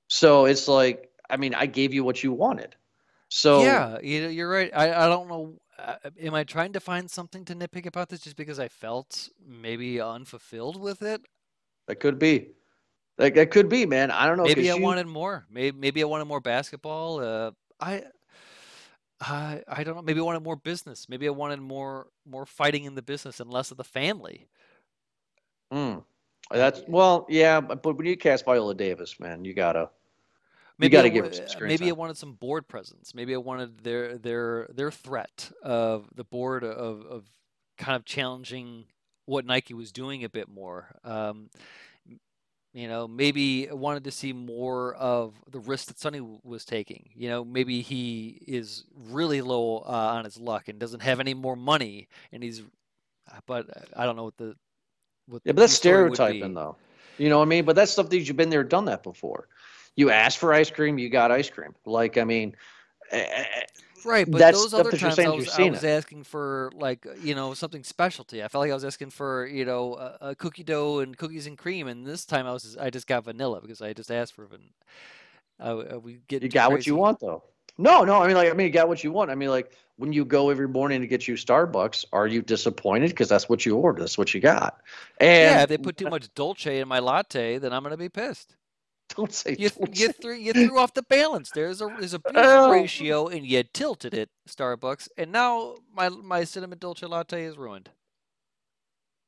[0.09, 2.75] So it's like, I mean, I gave you what you wanted.
[3.29, 4.71] So yeah, you're right.
[4.75, 5.53] I, I don't know.
[5.77, 9.29] Uh, am I trying to find something to nitpick about this just because I felt
[9.47, 11.21] maybe unfulfilled with it?
[11.87, 12.49] That could be.
[13.19, 14.09] Like that could be, man.
[14.09, 14.43] I don't know.
[14.43, 14.81] Maybe I you...
[14.81, 15.45] wanted more.
[15.51, 17.19] Maybe maybe I wanted more basketball.
[17.19, 18.03] Uh, I
[19.21, 20.01] I I don't know.
[20.01, 21.07] Maybe I wanted more business.
[21.07, 24.47] Maybe I wanted more more fighting in the business and less of the family.
[25.71, 25.97] Hmm.
[26.49, 29.89] That's well, yeah, but when you cast Viola Davis, man, you gotta
[30.79, 31.89] maybe you gotta give her some Maybe time.
[31.89, 33.13] I wanted some board presence.
[33.13, 37.25] Maybe I wanted their their their threat of the board of of
[37.77, 38.85] kind of challenging
[39.25, 40.87] what Nike was doing a bit more.
[41.03, 41.49] Um,
[42.73, 47.09] you know, maybe I wanted to see more of the risk that Sonny was taking.
[47.15, 51.33] You know, maybe he is really low uh, on his luck and doesn't have any
[51.33, 52.61] more money, and he's.
[53.31, 54.55] Uh, but uh, I don't know what the.
[55.27, 56.75] What yeah, but that's stereotyping, though.
[57.17, 57.65] You know what I mean?
[57.65, 59.47] But that's stuff that you've been there, done that before.
[59.95, 61.75] You asked for ice cream, you got ice cream.
[61.85, 62.55] Like, I mean,
[64.05, 67.83] Right, but those other times I was, I was asking for like you know something
[67.83, 68.43] specialty.
[68.43, 71.47] I felt like I was asking for you know a, a, cookie dough and cookies
[71.47, 74.33] and cream, and this time I was I just got vanilla because I just asked
[74.33, 75.95] for vanilla.
[75.95, 76.75] Uh, we get you got crazy.
[76.75, 77.43] what you want though.
[77.77, 79.31] No, no, I mean like I mean you got what you want.
[79.31, 83.09] I mean like when you go every morning to get you Starbucks, are you disappointed
[83.09, 84.79] because that's what you ordered, that's what you got?
[85.19, 88.09] And yeah, if they put too much dolce in my latte, then I'm gonna be
[88.09, 88.55] pissed.
[89.15, 90.13] Don't say you, don't you say.
[90.21, 91.49] threw you threw off the balance.
[91.49, 96.43] There's a there's a beautiful ratio, and you tilted it, Starbucks, and now my my
[96.43, 97.89] cinnamon dolce latte is ruined.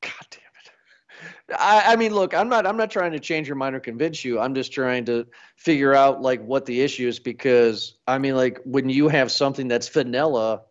[0.02, 1.56] God damn it!
[1.60, 4.24] I, I mean, look, I'm not I'm not trying to change your mind or convince
[4.24, 4.40] you.
[4.40, 5.26] I'm just trying to
[5.56, 9.68] figure out like what the issue is because I mean, like when you have something
[9.68, 10.62] that's vanilla,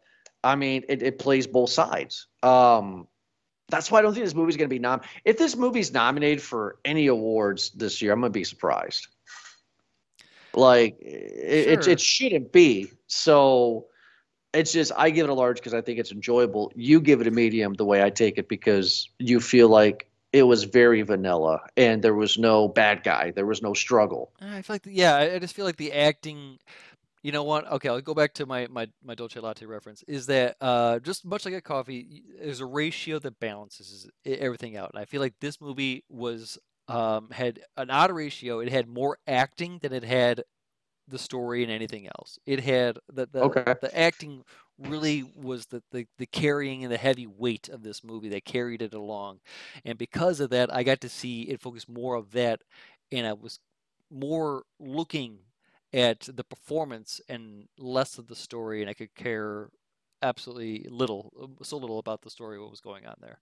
[0.44, 2.28] I mean, it, it plays both sides.
[2.42, 3.08] Um,
[3.70, 5.00] that's why I don't think this movie's going to be nom.
[5.24, 9.06] If this movie's nominated for any awards this year, I'm going to be surprised.
[10.54, 11.72] Like it, sure.
[11.72, 12.90] it, it shouldn't be.
[13.06, 13.86] So
[14.52, 16.72] it's just I give it a large because I think it's enjoyable.
[16.74, 20.44] You give it a medium the way I take it because you feel like it
[20.44, 24.32] was very vanilla and there was no bad guy, there was no struggle.
[24.40, 26.58] I feel like yeah, I just feel like the acting
[27.22, 27.70] you know what?
[27.70, 30.02] Okay, I'll go back to my my my dolce latte reference.
[30.08, 34.90] Is that uh, just much like a coffee, there's a ratio that balances everything out,
[34.94, 36.58] and I feel like this movie was
[36.88, 38.60] um, had an odd ratio.
[38.60, 40.44] It had more acting than it had
[41.08, 42.38] the story and anything else.
[42.46, 43.74] It had the the, okay.
[43.80, 44.42] the acting
[44.78, 48.80] really was the, the the carrying and the heavy weight of this movie that carried
[48.80, 49.40] it along,
[49.84, 52.62] and because of that, I got to see it focus more of that,
[53.12, 53.58] and I was
[54.10, 55.38] more looking
[55.92, 59.68] at the performance and less of the story, and I could care
[60.22, 63.40] absolutely little, so little about the story, what was going on there.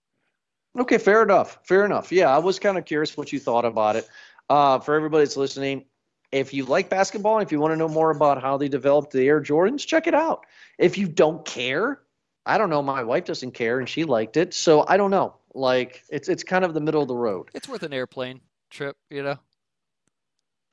[0.77, 1.59] Okay, fair enough.
[1.63, 2.11] Fair enough.
[2.11, 4.07] Yeah, I was kind of curious what you thought about it.
[4.49, 5.85] Uh, for everybody that's listening,
[6.31, 9.11] if you like basketball and if you want to know more about how they developed
[9.11, 10.45] the Air Jordans, check it out.
[10.77, 12.01] If you don't care,
[12.45, 12.81] I don't know.
[12.81, 15.35] My wife doesn't care and she liked it, so I don't know.
[15.53, 17.49] Like it's it's kind of the middle of the road.
[17.53, 19.37] It's worth an airplane trip, you know.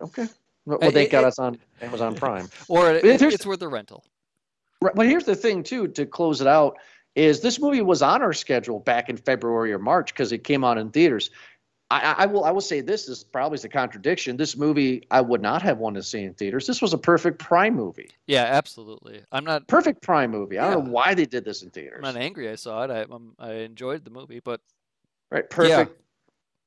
[0.02, 0.26] Okay.
[0.66, 2.48] Well, they got us on Amazon Prime.
[2.68, 4.04] or it, it's worth the rental.
[4.82, 6.76] Right, but here's the thing, too, to close it out,
[7.14, 10.64] is this movie was on our schedule back in February or March because it came
[10.64, 11.30] out in theaters.
[11.88, 14.36] I, I, will I will say this is probably a contradiction.
[14.36, 16.66] This movie I would not have wanted to see in theaters.
[16.66, 18.10] This was a perfect Prime movie.
[18.26, 19.22] Yeah, absolutely.
[19.30, 20.58] I'm not perfect Prime movie.
[20.58, 22.02] I don't know why they did this in theaters.
[22.04, 22.50] I'm not angry.
[22.50, 22.90] I saw it.
[22.90, 24.60] I I'm, i enjoyed the movie, but
[25.30, 25.92] right, perfect.
[25.92, 26.02] Yeah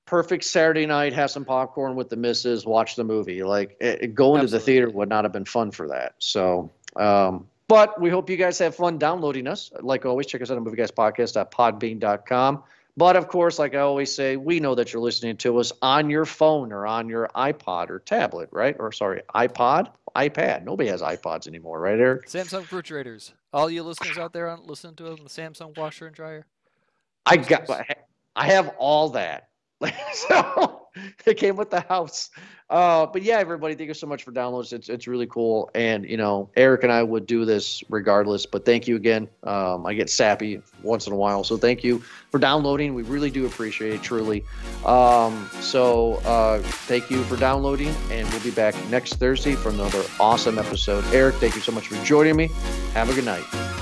[0.09, 3.43] perfect Saturday night, have some popcorn with the missus, watch the movie.
[3.43, 4.47] Like it, going Absolutely.
[4.47, 6.15] to the theater would not have been fun for that.
[6.17, 9.71] So, um, but we hope you guys have fun downloading us.
[9.79, 12.63] Like always, check us out on Movie Guys Podcast at podbean.com.
[12.97, 16.09] But of course, like I always say, we know that you're listening to us on
[16.09, 18.75] your phone or on your iPod or tablet, right?
[18.79, 20.63] Or sorry, iPod, iPad.
[20.65, 22.25] Nobody has iPods anymore, right, Eric?
[22.27, 23.33] Samsung refrigerators.
[23.53, 26.47] All you listeners out there on listening to us on the Samsung washer and dryer.
[27.27, 27.69] I got,
[28.35, 29.48] I have all that.
[30.13, 30.87] so
[31.25, 32.29] it came with the house.
[32.69, 34.73] Uh, but yeah, everybody, thank you so much for downloads.
[34.73, 38.45] It's it's really cool, and you know, Eric and I would do this regardless.
[38.45, 39.27] But thank you again.
[39.43, 41.99] Um, I get sappy once in a while, so thank you
[42.29, 42.93] for downloading.
[42.93, 44.45] We really do appreciate it, truly.
[44.85, 50.03] Um, so uh, thank you for downloading, and we'll be back next Thursday for another
[50.19, 51.03] awesome episode.
[51.11, 52.51] Eric, thank you so much for joining me.
[52.93, 53.78] Have a good night.